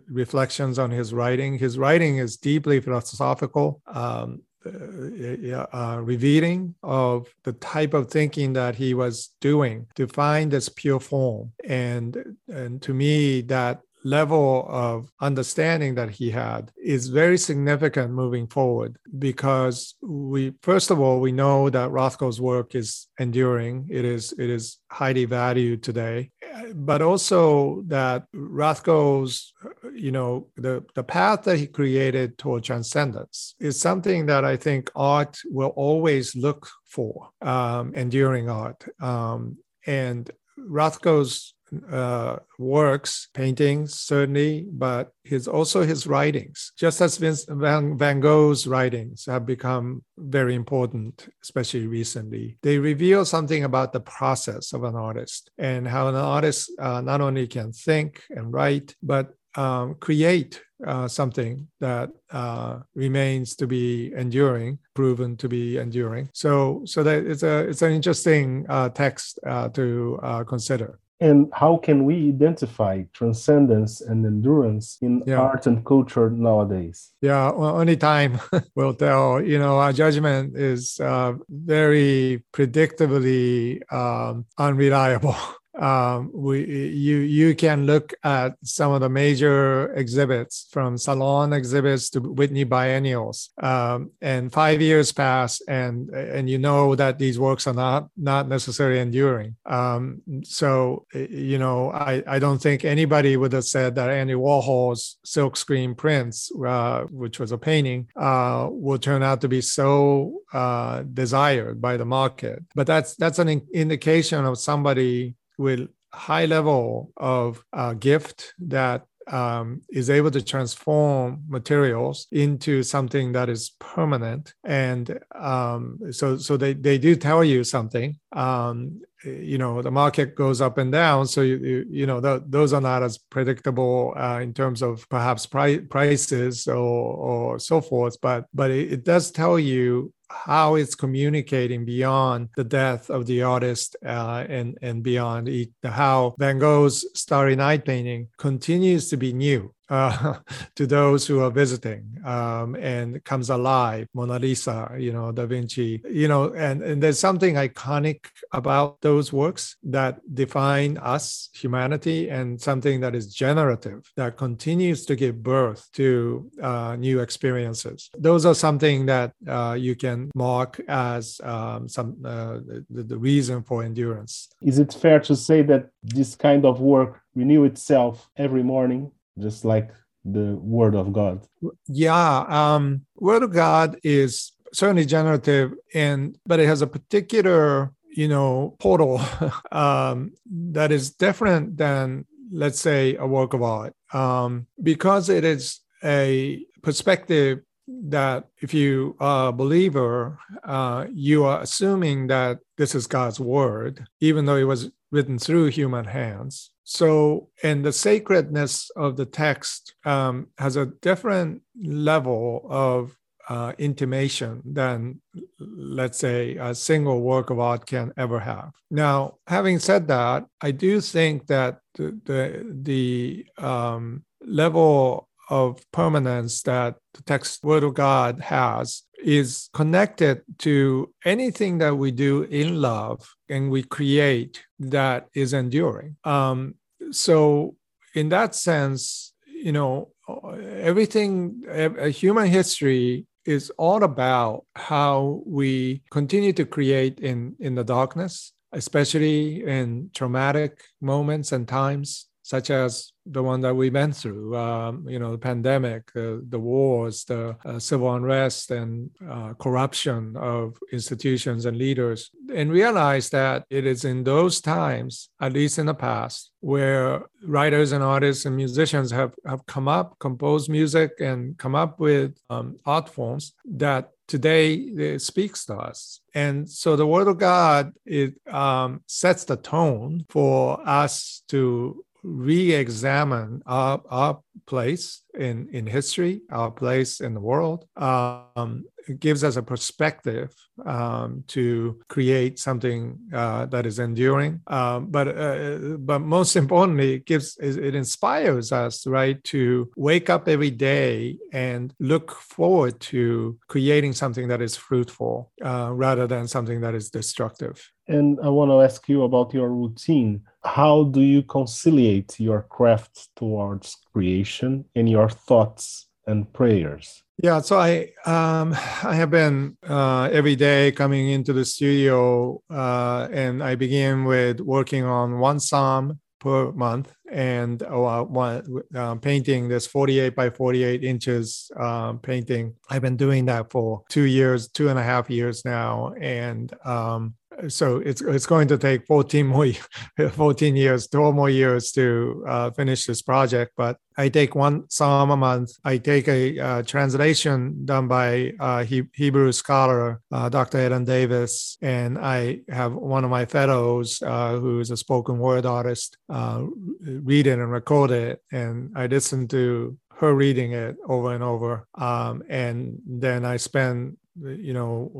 reflections 0.08 0.78
on 0.78 0.90
his 0.90 1.12
writing. 1.12 1.58
His 1.58 1.78
writing 1.78 2.18
is 2.18 2.36
deeply 2.36 2.80
philosophical. 2.80 3.80
Um, 3.86 4.42
uh, 4.66 5.66
uh, 5.76 6.00
revealing 6.00 6.74
of 6.82 7.28
the 7.44 7.52
type 7.54 7.94
of 7.94 8.10
thinking 8.10 8.52
that 8.54 8.74
he 8.74 8.94
was 8.94 9.30
doing 9.40 9.86
to 9.94 10.06
find 10.06 10.50
this 10.50 10.68
pure 10.68 11.00
form. 11.00 11.52
And, 11.64 12.36
and 12.48 12.82
to 12.82 12.94
me, 12.94 13.42
that 13.42 13.80
level 14.06 14.64
of 14.68 15.10
understanding 15.20 15.96
that 15.96 16.10
he 16.10 16.30
had 16.30 16.70
is 16.76 17.08
very 17.08 17.36
significant 17.36 18.12
moving 18.12 18.46
forward 18.46 18.96
because 19.18 19.96
we 20.00 20.52
first 20.62 20.92
of 20.92 21.00
all 21.00 21.20
we 21.20 21.32
know 21.32 21.68
that 21.68 21.90
Rothko's 21.90 22.40
work 22.40 22.76
is 22.76 23.08
enduring 23.18 23.88
it 23.90 24.04
is 24.04 24.32
it 24.38 24.48
is 24.48 24.78
highly 24.92 25.24
valued 25.24 25.82
today 25.82 26.30
but 26.74 27.02
also 27.02 27.82
that 27.86 28.24
Rothko's 28.32 29.52
you 29.96 30.12
know 30.12 30.48
the 30.56 30.84
the 30.94 31.02
path 31.02 31.42
that 31.44 31.58
he 31.58 31.66
created 31.66 32.38
toward 32.38 32.62
transcendence 32.64 33.54
is 33.58 33.80
something 33.80 34.26
that 34.26 34.44
I 34.44 34.56
think 34.56 34.90
art 34.94 35.38
will 35.46 35.70
always 35.70 36.36
look 36.36 36.68
for 36.84 37.30
um, 37.42 37.94
enduring 37.94 38.48
art 38.48 38.84
um, 39.00 39.58
and 39.86 40.30
Rothko's 40.58 41.54
uh, 41.90 42.36
works, 42.58 43.28
paintings 43.34 43.98
certainly, 43.98 44.66
but 44.70 45.12
his 45.24 45.48
also 45.48 45.82
his 45.82 46.06
writings. 46.06 46.72
Just 46.78 47.00
as 47.00 47.16
Vince, 47.16 47.44
Van, 47.48 47.98
Van 47.98 48.20
Gogh's 48.20 48.66
writings 48.66 49.26
have 49.26 49.46
become 49.46 50.04
very 50.16 50.54
important, 50.54 51.28
especially 51.42 51.86
recently, 51.86 52.58
they 52.62 52.78
reveal 52.78 53.24
something 53.24 53.64
about 53.64 53.92
the 53.92 54.00
process 54.00 54.72
of 54.72 54.84
an 54.84 54.94
artist 54.94 55.50
and 55.58 55.86
how 55.86 56.08
an 56.08 56.14
artist 56.14 56.70
uh, 56.78 57.00
not 57.00 57.20
only 57.20 57.46
can 57.46 57.72
think 57.72 58.22
and 58.30 58.52
write, 58.52 58.94
but 59.02 59.34
um, 59.56 59.94
create 60.00 60.62
uh, 60.86 61.08
something 61.08 61.66
that 61.80 62.10
uh, 62.30 62.80
remains 62.94 63.56
to 63.56 63.66
be 63.66 64.12
enduring, 64.14 64.78
proven 64.94 65.36
to 65.38 65.48
be 65.48 65.78
enduring. 65.78 66.28
So, 66.32 66.82
so 66.84 67.02
that 67.02 67.26
it's 67.26 67.42
a 67.42 67.68
it's 67.68 67.82
an 67.82 67.92
interesting 67.92 68.66
uh, 68.68 68.90
text 68.90 69.38
uh, 69.46 69.68
to 69.70 70.18
uh, 70.22 70.44
consider. 70.44 70.98
And 71.18 71.48
how 71.54 71.78
can 71.78 72.04
we 72.04 72.28
identify 72.28 73.04
transcendence 73.14 74.02
and 74.02 74.26
endurance 74.26 74.98
in 75.00 75.22
Yeah. 75.26 75.40
art 75.40 75.66
and 75.66 75.82
culture 75.82 76.28
nowadays? 76.28 77.14
Yeah, 77.22 77.52
well, 77.52 77.78
only 77.80 77.96
time 77.96 78.38
will 78.76 78.92
tell. 78.92 79.40
You 79.42 79.58
know, 79.58 79.78
our 79.78 79.94
judgment 79.94 80.56
is 80.58 81.00
uh, 81.00 81.32
very 81.48 82.44
predictably 82.52 83.80
um, 83.90 84.44
unreliable. 84.58 85.36
Um, 85.78 86.30
we 86.32 86.64
you 86.64 87.18
you 87.18 87.54
can 87.54 87.86
look 87.86 88.14
at 88.24 88.54
some 88.62 88.92
of 88.92 89.00
the 89.00 89.08
major 89.08 89.92
exhibits 89.94 90.68
from 90.70 90.96
salon 90.96 91.52
exhibits 91.52 92.10
to 92.10 92.20
Whitney 92.20 92.64
biennials, 92.64 93.50
um, 93.62 94.10
and 94.20 94.52
five 94.52 94.80
years 94.80 95.12
pass, 95.12 95.60
and 95.68 96.10
and 96.10 96.48
you 96.48 96.58
know 96.58 96.94
that 96.94 97.18
these 97.18 97.38
works 97.38 97.66
are 97.66 97.74
not 97.74 98.08
not 98.16 98.48
necessarily 98.48 99.00
enduring. 99.00 99.56
Um, 99.66 100.22
so 100.44 101.06
you 101.12 101.58
know, 101.58 101.90
I 101.92 102.22
I 102.26 102.38
don't 102.38 102.60
think 102.60 102.84
anybody 102.84 103.36
would 103.36 103.52
have 103.52 103.64
said 103.64 103.94
that 103.96 104.10
Andy 104.10 104.34
Warhol's 104.34 105.18
silkscreen 105.26 105.96
prints, 105.96 106.50
uh, 106.66 107.02
which 107.10 107.38
was 107.38 107.52
a 107.52 107.58
painting, 107.58 108.08
uh, 108.16 108.68
will 108.70 108.98
turn 108.98 109.22
out 109.22 109.40
to 109.42 109.48
be 109.48 109.60
so 109.60 110.40
uh, 110.52 111.02
desired 111.02 111.80
by 111.80 111.96
the 111.96 112.04
market. 112.04 112.62
But 112.74 112.86
that's 112.86 113.14
that's 113.16 113.38
an 113.38 113.48
in- 113.48 113.66
indication 113.74 114.44
of 114.44 114.58
somebody 114.58 115.34
with 115.58 115.88
high 116.12 116.46
level 116.46 117.12
of 117.16 117.64
uh, 117.72 117.92
gift 117.94 118.54
that 118.58 119.06
um, 119.28 119.82
is 119.90 120.08
able 120.08 120.30
to 120.30 120.42
transform 120.42 121.42
materials 121.48 122.28
into 122.30 122.82
something 122.82 123.32
that 123.32 123.48
is 123.48 123.70
permanent. 123.80 124.54
And 124.64 125.18
um, 125.34 125.98
so 126.10 126.36
so 126.36 126.56
they, 126.56 126.74
they 126.74 126.98
do 126.98 127.16
tell 127.16 127.42
you 127.42 127.64
something 127.64 128.18
um, 128.32 129.00
you 129.24 129.58
know 129.58 129.82
the 129.82 129.90
market 129.90 130.34
goes 130.34 130.60
up 130.60 130.78
and 130.78 130.92
down. 130.92 131.26
So 131.26 131.40
you 131.40 131.56
you, 131.56 131.86
you 131.88 132.06
know 132.06 132.20
th- 132.20 132.42
those 132.46 132.72
are 132.72 132.80
not 132.80 133.02
as 133.02 133.18
predictable 133.18 134.14
uh, 134.16 134.40
in 134.40 134.52
terms 134.52 134.82
of 134.82 135.08
perhaps 135.08 135.46
pri- 135.46 135.78
prices 135.78 136.66
or 136.68 136.74
or 136.74 137.58
so 137.58 137.80
forth. 137.80 138.20
But 138.20 138.46
but 138.52 138.70
it, 138.70 138.92
it 138.92 139.04
does 139.04 139.30
tell 139.30 139.58
you 139.58 140.12
how 140.28 140.74
it's 140.74 140.94
communicating 140.94 141.84
beyond 141.84 142.48
the 142.56 142.64
death 142.64 143.10
of 143.10 143.26
the 143.26 143.42
artist 143.42 143.96
uh, 144.04 144.44
and 144.48 144.76
and 144.82 145.02
beyond 145.02 145.48
how 145.84 146.34
Van 146.38 146.58
Gogh's 146.58 147.06
Starry 147.14 147.56
Night 147.56 147.84
painting 147.84 148.28
continues 148.38 149.08
to 149.10 149.16
be 149.16 149.32
new 149.32 149.72
uh, 149.88 150.34
to 150.76 150.86
those 150.86 151.26
who 151.26 151.40
are 151.40 151.50
visiting 151.50 152.18
um, 152.24 152.74
and 152.76 153.22
comes 153.24 153.50
alive. 153.50 154.08
Mona 154.14 154.38
Lisa, 154.38 154.94
you 154.98 155.12
know, 155.12 155.32
Da 155.32 155.46
Vinci, 155.46 156.02
you 156.10 156.28
know, 156.28 156.52
and, 156.54 156.82
and 156.82 157.02
there's 157.02 157.18
something 157.18 157.54
iconic 157.54 158.26
about 158.52 159.00
those 159.00 159.32
works 159.32 159.76
that 159.82 160.20
define 160.34 160.98
us, 160.98 161.48
humanity, 161.54 162.28
and 162.30 162.60
something 162.60 163.00
that 163.00 163.14
is 163.14 163.34
generative 163.34 164.10
that 164.16 164.36
continues 164.36 165.04
to 165.06 165.16
give 165.16 165.42
birth 165.42 165.88
to 165.92 166.50
uh, 166.62 166.96
new 166.96 167.20
experiences. 167.20 168.10
Those 168.18 168.46
are 168.46 168.54
something 168.54 169.06
that 169.06 169.32
uh, 169.46 169.76
you 169.78 169.94
can 169.94 170.30
mark 170.34 170.80
as 170.88 171.40
um, 171.42 171.88
some 171.88 172.16
uh, 172.24 172.58
the, 172.90 173.02
the 173.02 173.18
reason 173.18 173.62
for 173.62 173.82
endurance. 173.82 174.48
Is 174.62 174.78
it 174.78 174.92
fair 174.92 175.20
to 175.20 175.36
say 175.36 175.62
that 175.62 175.90
this 176.02 176.34
kind 176.34 176.64
of 176.64 176.80
work 176.80 177.20
renew 177.34 177.64
itself 177.64 178.28
every 178.36 178.62
morning, 178.62 179.12
just 179.38 179.64
like 179.64 179.90
the 180.24 180.56
Word 180.56 180.94
of 180.94 181.12
God? 181.12 181.46
Yeah, 181.86 182.44
um, 182.48 183.06
Word 183.16 183.42
of 183.42 183.52
God 183.52 183.98
is 184.02 184.52
certainly 184.72 185.06
generative, 185.06 185.72
and 185.94 186.36
but 186.46 186.60
it 186.60 186.66
has 186.66 186.82
a 186.82 186.86
particular, 186.86 187.92
you 188.10 188.28
know, 188.28 188.76
portal 188.78 189.20
um, 189.72 190.32
that 190.50 190.92
is 190.92 191.12
different 191.12 191.76
than, 191.76 192.26
let's 192.50 192.80
say, 192.80 193.16
a 193.16 193.26
work 193.26 193.54
of 193.54 193.62
art, 193.62 193.94
um, 194.12 194.66
because 194.82 195.28
it 195.28 195.44
is 195.44 195.80
a 196.04 196.64
perspective 196.82 197.60
that 197.88 198.48
if 198.60 198.74
you 198.74 199.16
are 199.20 199.48
a 199.48 199.52
believer, 199.52 200.38
uh, 200.64 201.06
you 201.12 201.44
are 201.44 201.60
assuming 201.60 202.26
that 202.26 202.58
this 202.76 202.94
is 202.94 203.06
God's 203.06 203.38
word, 203.38 204.06
even 204.20 204.44
though 204.44 204.56
it 204.56 204.64
was 204.64 204.90
written 205.10 205.38
through 205.38 205.66
human 205.66 206.04
hands. 206.04 206.70
So, 206.84 207.48
and 207.62 207.84
the 207.84 207.92
sacredness 207.92 208.90
of 208.96 209.16
the 209.16 209.26
text 209.26 209.94
um, 210.04 210.48
has 210.58 210.76
a 210.76 210.86
different 210.86 211.62
level 211.80 212.66
of 212.68 213.16
uh, 213.48 213.72
intimation 213.78 214.62
than, 214.64 215.20
let's 215.58 216.18
say, 216.18 216.56
a 216.56 216.74
single 216.74 217.22
work 217.22 217.50
of 217.50 217.60
art 217.60 217.86
can 217.86 218.12
ever 218.16 218.40
have. 218.40 218.72
Now, 218.90 219.36
having 219.46 219.78
said 219.78 220.08
that, 220.08 220.46
I 220.60 220.72
do 220.72 221.00
think 221.00 221.46
that 221.46 221.78
the 221.94 222.20
the, 222.24 222.66
the 222.82 223.46
um, 223.58 224.24
level 224.44 225.28
of 225.48 225.80
permanence 225.92 226.62
that 226.62 226.96
the 227.14 227.22
text 227.22 227.62
word 227.62 227.84
of 227.84 227.94
God 227.94 228.40
has 228.40 229.02
is 229.22 229.68
connected 229.72 230.42
to 230.58 231.12
anything 231.24 231.78
that 231.78 231.96
we 231.96 232.10
do 232.10 232.42
in 232.42 232.80
love 232.80 233.28
and 233.48 233.70
we 233.70 233.82
create 233.82 234.64
that 234.78 235.28
is 235.34 235.52
enduring. 235.52 236.16
Um, 236.24 236.74
so, 237.10 237.76
in 238.14 238.28
that 238.30 238.54
sense, 238.54 239.32
you 239.46 239.72
know, 239.72 240.10
everything, 240.58 241.62
a 241.68 242.08
human 242.08 242.46
history 242.46 243.26
is 243.44 243.70
all 243.78 244.02
about 244.02 244.64
how 244.74 245.42
we 245.46 246.02
continue 246.10 246.52
to 246.52 246.64
create 246.64 247.20
in 247.20 247.54
in 247.60 247.74
the 247.74 247.84
darkness, 247.84 248.52
especially 248.72 249.62
in 249.64 250.10
traumatic 250.14 250.82
moments 251.00 251.52
and 251.52 251.68
times 251.68 252.26
such 252.46 252.70
as 252.70 253.10
the 253.26 253.42
one 253.42 253.60
that 253.60 253.74
we 253.74 253.90
went 253.90 254.14
through, 254.14 254.56
um, 254.56 255.04
you 255.08 255.18
know, 255.18 255.32
the 255.32 255.38
pandemic, 255.38 256.04
uh, 256.14 256.36
the 256.48 256.60
wars, 256.60 257.24
the 257.24 257.56
uh, 257.64 257.76
civil 257.76 258.14
unrest, 258.14 258.70
and 258.70 259.10
uh, 259.28 259.52
corruption 259.54 260.36
of 260.36 260.78
institutions 260.92 261.66
and 261.66 261.76
leaders, 261.76 262.30
and 262.54 262.70
realize 262.70 263.30
that 263.30 263.64
it 263.68 263.84
is 263.84 264.04
in 264.04 264.22
those 264.22 264.60
times, 264.60 265.28
at 265.40 265.54
least 265.54 265.80
in 265.80 265.86
the 265.86 265.94
past, 265.94 266.52
where 266.60 267.24
writers 267.42 267.90
and 267.90 268.04
artists 268.04 268.44
and 268.46 268.54
musicians 268.54 269.10
have, 269.10 269.34
have 269.44 269.66
come 269.66 269.88
up, 269.88 270.16
composed 270.20 270.70
music, 270.70 271.14
and 271.18 271.58
come 271.58 271.74
up 271.74 271.98
with 271.98 272.38
um, 272.48 272.78
art 272.86 273.08
forms 273.08 273.54
that 273.64 274.10
today 274.28 274.74
it 274.74 275.22
speaks 275.22 275.64
to 275.64 275.74
us. 275.76 276.20
And 276.34 276.68
so 276.68 276.96
the 276.96 277.06
word 277.06 277.28
of 277.28 277.38
god 277.38 277.92
it 278.04 278.34
um, 278.52 279.02
sets 279.06 279.44
the 279.44 279.56
tone 279.56 280.26
for 280.28 280.80
us 280.86 281.42
to 281.48 282.04
re-examine 282.26 283.62
our, 283.66 284.02
our 284.10 284.40
place 284.66 285.22
in, 285.36 285.68
in 285.72 285.86
history, 285.86 286.42
our 286.50 286.70
place 286.70 287.20
in 287.20 287.34
the 287.34 287.40
world. 287.40 287.86
Um, 287.96 288.84
it 289.08 289.20
gives 289.20 289.44
us 289.44 289.56
a 289.56 289.62
perspective 289.62 290.54
um, 290.84 291.44
to 291.48 292.00
create 292.08 292.58
something 292.58 293.18
uh, 293.32 293.66
that 293.66 293.86
is 293.86 293.98
enduring. 293.98 294.60
Um, 294.66 295.06
but 295.10 295.28
uh, 295.28 295.78
but 295.98 296.20
most 296.20 296.56
importantly, 296.56 297.14
it 297.14 297.26
gives 297.26 297.56
it 297.58 297.94
inspires 297.94 298.72
us 298.72 299.06
right 299.06 299.42
to 299.44 299.90
wake 299.96 300.28
up 300.28 300.48
every 300.48 300.70
day 300.70 301.38
and 301.52 301.94
look 302.00 302.32
forward 302.32 303.00
to 303.00 303.58
creating 303.68 304.12
something 304.12 304.48
that 304.48 304.62
is 304.62 304.76
fruitful 304.76 305.52
uh, 305.64 305.90
rather 305.92 306.26
than 306.26 306.48
something 306.48 306.80
that 306.80 306.94
is 306.94 307.10
destructive. 307.10 307.90
And 308.08 308.38
I 308.40 308.48
want 308.50 308.70
to 308.70 308.82
ask 308.82 309.08
you 309.08 309.24
about 309.24 309.52
your 309.52 309.68
routine. 309.68 310.42
How 310.62 311.04
do 311.04 311.20
you 311.20 311.42
conciliate 311.42 312.38
your 312.38 312.62
craft 312.62 313.28
towards 313.36 313.96
creation 314.12 314.84
and 314.94 315.08
your 315.08 315.25
thoughts 315.28 316.06
and 316.26 316.52
prayers? 316.52 317.22
Yeah, 317.42 317.60
so 317.60 317.78
I 317.78 318.12
um, 318.24 318.72
I 319.02 319.14
have 319.14 319.30
been 319.30 319.76
uh, 319.86 320.30
every 320.32 320.56
day 320.56 320.92
coming 320.92 321.28
into 321.28 321.52
the 321.52 321.64
studio, 321.64 322.62
uh, 322.70 323.28
and 323.30 323.62
I 323.62 323.74
begin 323.74 324.24
with 324.24 324.60
working 324.60 325.04
on 325.04 325.38
one 325.38 325.60
psalm 325.60 326.18
per 326.40 326.72
month 326.72 327.12
and 327.30 327.82
uh, 327.82 328.22
one, 328.22 328.62
uh, 328.94 329.16
painting 329.16 329.68
this 329.68 329.86
48 329.86 330.34
by 330.34 330.48
48 330.48 331.04
inches 331.04 331.70
um, 331.78 332.18
painting. 332.20 332.74
I've 332.88 333.02
been 333.02 333.16
doing 333.16 333.46
that 333.46 333.70
for 333.70 334.02
two 334.08 334.24
years, 334.24 334.68
two 334.68 334.88
and 334.88 334.98
a 334.98 335.02
half 335.02 335.28
years 335.28 335.64
now, 335.64 336.14
and 336.20 336.72
um, 336.84 337.34
so 337.68 337.98
it's 337.98 338.20
it's 338.20 338.46
going 338.46 338.68
to 338.68 338.78
take 338.78 339.06
14 339.06 339.46
more 339.46 339.66
14 340.30 340.76
years 340.76 341.08
12 341.08 341.34
more 341.34 341.50
years 341.50 341.92
to 341.92 342.44
uh, 342.48 342.70
finish 342.70 343.06
this 343.06 343.22
project 343.22 343.72
but 343.76 343.96
i 344.16 344.28
take 344.28 344.54
one 344.54 344.84
psalm 344.88 345.30
a 345.30 345.36
month. 345.36 345.70
I 345.84 345.98
take 345.98 346.28
a 346.28 346.58
uh, 346.58 346.82
translation 346.82 347.84
done 347.84 348.08
by 348.08 348.52
uh, 348.60 348.84
he- 348.84 349.10
hebrew 349.14 349.52
scholar 349.52 350.20
uh, 350.32 350.48
dr 350.48 350.76
ellen 350.78 351.04
davis 351.04 351.78
and 351.82 352.18
i 352.18 352.60
have 352.68 352.92
one 352.92 353.24
of 353.24 353.30
my 353.30 353.44
fellows 353.44 354.22
uh, 354.22 354.56
who's 354.58 354.90
a 354.90 354.96
spoken 354.96 355.38
word 355.38 355.66
artist 355.66 356.18
uh, 356.28 356.62
read 357.00 357.46
it 357.46 357.58
and 357.58 357.70
record 357.70 358.10
it 358.10 358.42
and 358.52 358.92
i 358.96 359.06
listen 359.06 359.48
to 359.48 359.96
her 360.16 360.34
reading 360.34 360.72
it 360.72 360.96
over 361.06 361.34
and 361.34 361.44
over. 361.44 361.86
Um, 361.94 362.42
and 362.48 362.98
then 363.06 363.44
i 363.44 363.56
spend 363.56 364.16
you 364.42 364.72
know 364.72 365.10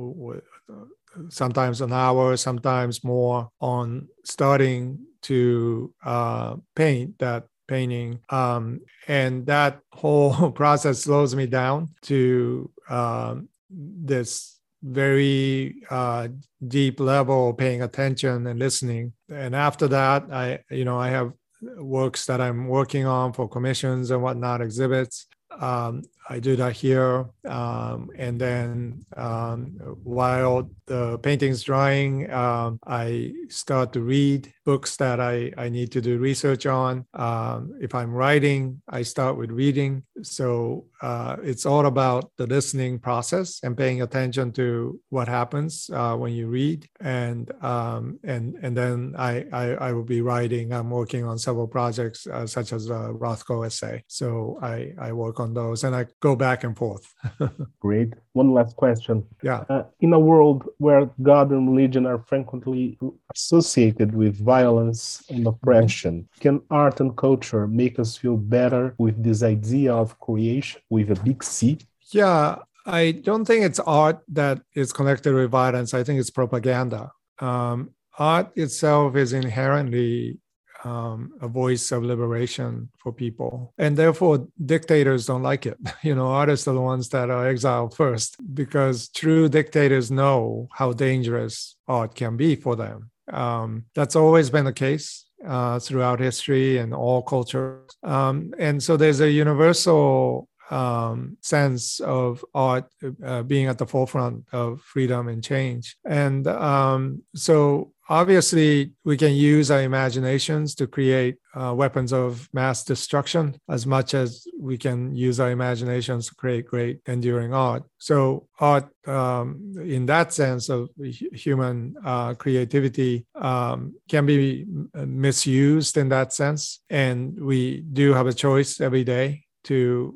sometimes 1.29 1.81
an 1.81 1.93
hour, 1.93 2.37
sometimes 2.37 3.05
more 3.05 3.51
on 3.61 4.09
starting 4.25 4.99
to 5.23 5.93
uh, 6.05 6.57
paint 6.75 7.19
that 7.19 7.45
painting. 7.69 8.21
Um, 8.31 8.81
and 9.09 9.47
that 9.47 9.81
whole 9.93 10.51
process 10.55 11.01
slows 11.01 11.35
me 11.35 11.47
down 11.47 11.89
to 12.03 12.71
um, 12.89 13.49
this 13.71 14.59
very 14.83 15.77
uh, 15.91 16.29
deep 16.67 17.01
level 17.01 17.53
paying 17.55 17.83
attention 17.83 18.47
and 18.47 18.59
listening. 18.59 19.13
And 19.29 19.55
after 19.55 19.89
that, 19.89 20.25
I, 20.31 20.61
you 20.71 20.85
know, 20.85 20.99
I 20.99 21.09
have 21.09 21.33
works 21.77 22.27
that 22.27 22.41
I'm 22.41 22.69
working 22.69 23.07
on 23.07 23.33
for 23.33 23.49
commissions 23.49 24.11
and 24.11 24.23
whatnot, 24.23 24.61
exhibits. 24.61 25.27
Um, 25.59 26.03
I 26.29 26.39
do 26.41 26.57
that 26.57 26.73
here. 26.73 27.27
Um, 27.47 28.11
and 28.17 28.41
then 28.41 29.05
um, 29.17 29.79
while 30.03 30.71
the 30.87 31.19
painting's 31.19 31.63
drying, 31.63 32.31
um, 32.33 32.79
I 32.87 33.33
start 33.49 33.93
to 33.93 34.01
read 34.01 34.53
books 34.65 34.97
that 34.97 35.21
I, 35.21 35.53
I 35.57 35.69
need 35.69 35.93
to 35.93 36.01
do 36.01 36.19
research 36.19 36.67
on. 36.67 37.07
Um, 37.15 37.79
if 37.81 37.95
I'm 37.95 38.13
writing, 38.13 38.83
I 38.89 39.03
start 39.03 39.37
with 39.37 39.51
reading. 39.51 40.03
So 40.23 40.87
uh, 41.03 41.37
it's 41.43 41.67
all 41.67 41.87
about 41.87 42.31
the 42.37 42.47
listening 42.47 42.99
process 42.99 43.61
and 43.63 43.77
paying 43.77 44.03
attention 44.03 44.53
to 44.53 45.01
what 45.11 45.29
happens 45.29 45.89
uh, 45.93 46.17
when 46.17 46.33
you 46.33 46.49
read. 46.49 46.89
And 47.01 47.53
um, 47.63 48.19
and 48.25 48.57
and 48.63 48.77
then 48.77 49.15
I, 49.17 49.45
I, 49.53 49.65
I 49.75 49.93
will 49.93 50.05
be 50.05 50.21
writing. 50.21 50.73
I'm 50.73 50.91
working 50.91 51.25
on 51.25 51.39
several 51.39 51.69
projects 51.69 52.27
uh, 52.27 52.47
such 52.47 52.73
as 52.73 52.89
a 52.89 53.13
Rothko 53.15 53.67
essay. 53.67 54.03
So 54.09 54.59
I 54.63 54.93
I 54.99 55.13
work 55.13 55.39
on 55.39 55.55
those 55.55 55.85
and 55.85 55.95
I 55.95 56.07
go 56.21 56.37
back 56.37 56.65
and 56.65 56.77
forth. 56.77 57.15
Great. 57.81 58.15
One 58.33 58.53
last 58.53 58.77
question. 58.77 59.25
Yeah. 59.43 59.65
Uh, 59.69 59.85
in 60.01 60.13
a 60.13 60.19
world 60.19 60.69
where 60.79 61.11
God 61.23 61.51
and 61.51 61.69
religion 61.71 62.07
are 62.07 62.19
frequently 62.19 62.99
associated 63.35 64.15
with 64.15 64.43
violence 64.43 65.25
and 65.29 65.47
oppression, 65.47 66.29
can 66.41 66.61
art 66.71 67.01
and 67.01 67.17
culture 67.17 67.67
make 67.67 67.99
us 67.99 68.17
feel 68.17 68.37
better 68.37 68.95
with 68.99 69.23
this 69.23 69.43
idea 69.43 69.95
of 69.95 70.19
creation 70.21 70.81
with 70.91 71.11
a 71.11 71.23
big 71.23 71.43
C? 71.43 71.79
Yeah, 72.13 72.57
I 72.87 73.13
don't 73.13 73.45
think 73.45 73.65
it's 73.65 73.81
art 73.81 74.21
that 74.29 74.61
is 74.75 74.93
connected 74.93 75.35
with 75.35 75.51
violence. 75.51 75.93
I 75.93 76.05
think 76.05 76.21
it's 76.21 76.31
propaganda. 76.31 77.11
Um, 77.41 77.91
art 78.19 78.57
itself 78.57 79.17
is 79.17 79.33
inherently 79.33 80.39
um, 80.85 81.33
a 81.41 81.49
voice 81.49 81.93
of 81.93 82.03
liberation 82.03 82.91
for 82.99 83.13
people. 83.13 83.73
And 83.79 83.97
therefore, 83.97 84.47
dictators 84.65 85.27
don't 85.27 85.43
like 85.43 85.67
it. 85.67 85.79
You 86.03 86.15
know, 86.15 86.29
artists 86.29 86.69
are 86.69 86.75
the 86.75 86.81
ones 86.81 87.09
that 87.09 87.31
are 87.31 87.49
exiled 87.49 87.97
first 87.97 88.37
because 88.55 89.09
true 89.09 89.49
dictators 89.49 90.11
know 90.11 90.69
how 90.73 90.93
dangerous 90.93 91.77
art 91.89 92.15
can 92.15 92.37
be 92.37 92.55
for 92.55 92.77
them. 92.77 93.11
Um, 93.33 93.87
that's 93.95 94.15
always 94.15 94.51
been 94.51 94.67
the 94.67 94.73
case. 94.73 95.25
Uh, 95.47 95.79
throughout 95.79 96.19
history 96.19 96.79
and 96.79 96.95
all 96.95 97.23
cultures. 97.23 97.91
Um, 98.03 98.55
and 98.59 98.83
so 98.83 98.97
there's 98.97 99.21
a 99.21 99.31
universal 99.31 100.49
um, 100.71 101.37
sense 101.41 102.01
of 102.01 102.45
art 102.55 102.87
uh, 103.25 103.43
being 103.43 103.67
at 103.67 103.79
the 103.79 103.87
forefront 103.87 104.45
of 104.53 104.81
freedom 104.81 105.29
and 105.29 105.45
change. 105.45 105.97
And 106.05 106.47
um, 106.47 107.23
so 107.35 107.93
obviously 108.09 108.93
we 109.05 109.17
can 109.17 109.35
use 109.35 109.71
our 109.71 109.83
imaginations 109.83 110.75
to 110.77 110.87
create 110.87 111.37
uh, 111.55 111.73
weapons 111.75 112.13
of 112.13 112.49
mass 112.53 112.85
destruction 112.85 113.59
as 113.69 113.87
much 113.87 114.15
as 114.15 114.47
we 114.59 114.77
can 114.79 115.15
use 115.15 115.41
our 115.41 115.51
imaginations 115.51 116.29
to 116.29 116.35
create 116.35 116.67
great 116.67 117.01
enduring 117.07 117.53
art. 117.53 117.83
So 117.99 118.49
art 118.61 118.89
um, 119.07 119.75
in 119.83 120.07
that 120.07 120.33
sense 120.33 120.69
of 120.69 120.91
human 120.99 121.97
uh, 122.05 122.35
creativity 122.35 123.27
um, 123.35 123.95
can 124.09 124.27
be 124.27 124.67
misused 124.95 125.97
in 125.97 126.09
that 126.11 126.33
sense. 126.33 126.81
And 126.91 127.39
we 127.41 127.81
do 127.81 128.13
have 128.15 128.27
a 128.27 128.33
choice 128.33 128.81
every 128.81 129.05
day 129.05 129.45
to 129.65 130.15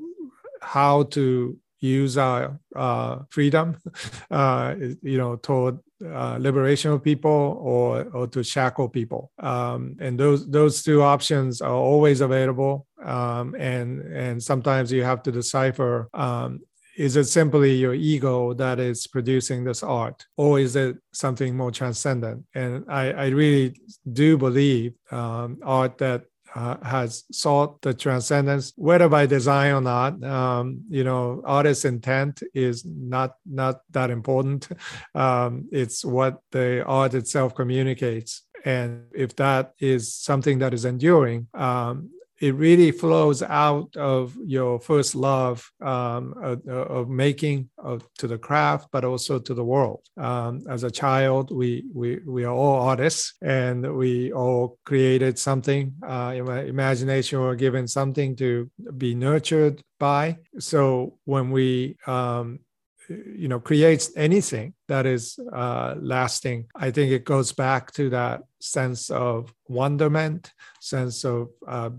how 0.60 1.04
to 1.04 1.58
use 1.80 2.16
our 2.18 2.58
uh, 2.76 3.18
freedom, 3.30 3.76
uh, 4.30 4.74
you 5.02 5.18
know, 5.18 5.36
toward 5.36 5.78
uh, 6.04 6.38
liberation 6.40 6.92
of 6.92 7.02
people 7.02 7.58
or 7.60 8.04
or 8.12 8.26
to 8.28 8.42
shackle 8.42 8.88
people. 8.88 9.30
Um, 9.38 9.96
and 10.00 10.18
those 10.18 10.48
those 10.48 10.82
two 10.82 11.02
options 11.02 11.60
are 11.60 11.74
always 11.74 12.20
available. 12.20 12.86
Um, 13.04 13.54
and 13.58 14.00
and 14.12 14.42
sometimes 14.42 14.92
you 14.92 15.04
have 15.04 15.22
to 15.24 15.32
decipher. 15.32 16.08
Um, 16.14 16.60
is 16.96 17.16
it 17.16 17.24
simply 17.24 17.72
your 17.74 17.94
ego 17.94 18.52
that 18.54 18.78
is 18.78 19.06
producing 19.06 19.64
this 19.64 19.82
art, 19.82 20.26
or 20.36 20.60
is 20.60 20.76
it 20.76 20.98
something 21.12 21.56
more 21.56 21.70
transcendent? 21.70 22.44
And 22.54 22.84
I, 22.88 23.12
I 23.12 23.26
really 23.28 23.80
do 24.12 24.36
believe 24.36 24.92
um, 25.10 25.58
art 25.62 25.96
that 25.98 26.24
uh, 26.54 26.76
has 26.82 27.24
sought 27.30 27.80
the 27.82 27.94
transcendence, 27.94 28.72
whether 28.76 29.08
by 29.08 29.26
design 29.26 29.72
or 29.72 29.80
not. 29.80 30.22
Um, 30.24 30.82
you 30.88 31.04
know, 31.04 31.42
artist's 31.44 31.84
intent 31.84 32.42
is 32.54 32.84
not 32.84 33.36
not 33.46 33.82
that 33.90 34.10
important. 34.10 34.68
Um, 35.14 35.68
it's 35.72 36.04
what 36.04 36.42
the 36.50 36.84
art 36.84 37.14
itself 37.14 37.54
communicates, 37.54 38.42
and 38.64 39.04
if 39.14 39.34
that 39.36 39.74
is 39.78 40.14
something 40.14 40.58
that 40.60 40.74
is 40.74 40.84
enduring, 40.84 41.48
um, 41.54 42.10
it 42.40 42.54
really 42.54 42.90
flows 42.90 43.42
out 43.42 43.94
of 43.96 44.34
your 44.44 44.80
first 44.80 45.14
love 45.14 45.70
um, 45.82 46.34
of, 46.42 46.66
of, 46.66 47.08
making 47.08 47.68
of, 47.76 48.02
to 48.16 48.26
the 48.26 48.38
craft, 48.38 48.88
but 48.92 49.04
also 49.04 49.38
to 49.38 49.52
the 49.52 49.64
world. 49.64 50.00
Um, 50.16 50.62
as 50.68 50.82
a 50.82 50.90
child, 50.90 51.50
we, 51.50 51.84
we, 51.92 52.20
we 52.26 52.44
are 52.44 52.54
all 52.54 52.80
artists 52.80 53.34
and 53.42 53.94
we 53.94 54.32
all 54.32 54.78
created 54.86 55.38
something. 55.38 55.94
Uh, 56.06 56.34
imagination 56.66 57.38
or 57.38 57.54
given 57.54 57.86
something 57.86 58.34
to 58.36 58.70
be 58.96 59.14
nurtured 59.14 59.82
by. 59.98 60.38
So 60.58 61.18
when 61.24 61.50
we 61.50 61.96
um, 62.06 62.60
you 63.10 63.48
know 63.48 63.58
creates 63.58 64.10
anything 64.16 64.72
that 64.86 65.04
is 65.04 65.36
uh, 65.52 65.96
lasting 65.98 66.66
i 66.76 66.92
think 66.92 67.10
it 67.10 67.24
goes 67.24 67.52
back 67.52 67.90
to 67.90 68.08
that 68.08 68.42
sense 68.60 69.10
of 69.10 69.52
wonderment 69.66 70.52
sense 70.80 71.24
of 71.24 71.48
uh, 71.66 71.90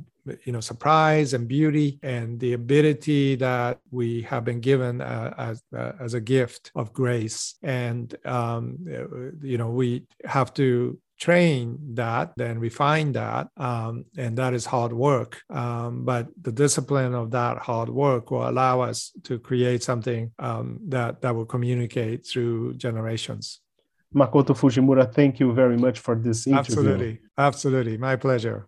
you 0.45 0.51
know 0.51 0.60
surprise 0.60 1.34
and 1.34 1.47
beauty 1.47 1.99
and 2.03 2.39
the 2.39 2.53
ability 2.53 3.36
that 3.36 3.79
we 3.91 4.21
have 4.21 4.45
been 4.45 4.60
given 4.60 5.01
uh, 5.01 5.34
as 5.38 5.63
uh, 5.75 5.93
as 5.99 6.13
a 6.13 6.21
gift 6.21 6.71
of 6.75 6.93
grace 6.93 7.55
and 7.63 8.15
um, 8.25 8.77
you 9.41 9.57
know 9.57 9.69
we 9.69 10.03
have 10.25 10.53
to 10.53 10.97
train 11.21 11.77
that, 11.93 12.34
then 12.36 12.57
refine 12.57 13.12
that, 13.12 13.47
um, 13.55 14.05
and 14.17 14.36
that 14.39 14.53
is 14.55 14.65
hard 14.65 14.91
work. 14.91 15.39
Um, 15.51 16.03
but 16.03 16.27
the 16.41 16.51
discipline 16.51 17.13
of 17.13 17.29
that 17.31 17.60
hard 17.60 17.89
work 17.89 18.31
will 18.31 18.49
allow 18.49 18.81
us 18.81 19.12
to 19.25 19.38
create 19.38 19.84
something 19.84 20.31
um, 20.39 20.79
that 20.89 21.21
that 21.21 21.36
will 21.36 21.45
communicate 21.45 22.25
through 22.25 22.73
generations. 22.73 23.62
Makoto 24.13 24.53
Fujimura, 24.60 25.05
thank 25.13 25.39
you 25.39 25.53
very 25.53 25.77
much 25.77 25.99
for 25.99 26.15
this 26.15 26.47
interview. 26.47 26.60
Absolutely, 26.60 27.19
absolutely, 27.38 27.97
my 27.97 28.15
pleasure. 28.15 28.67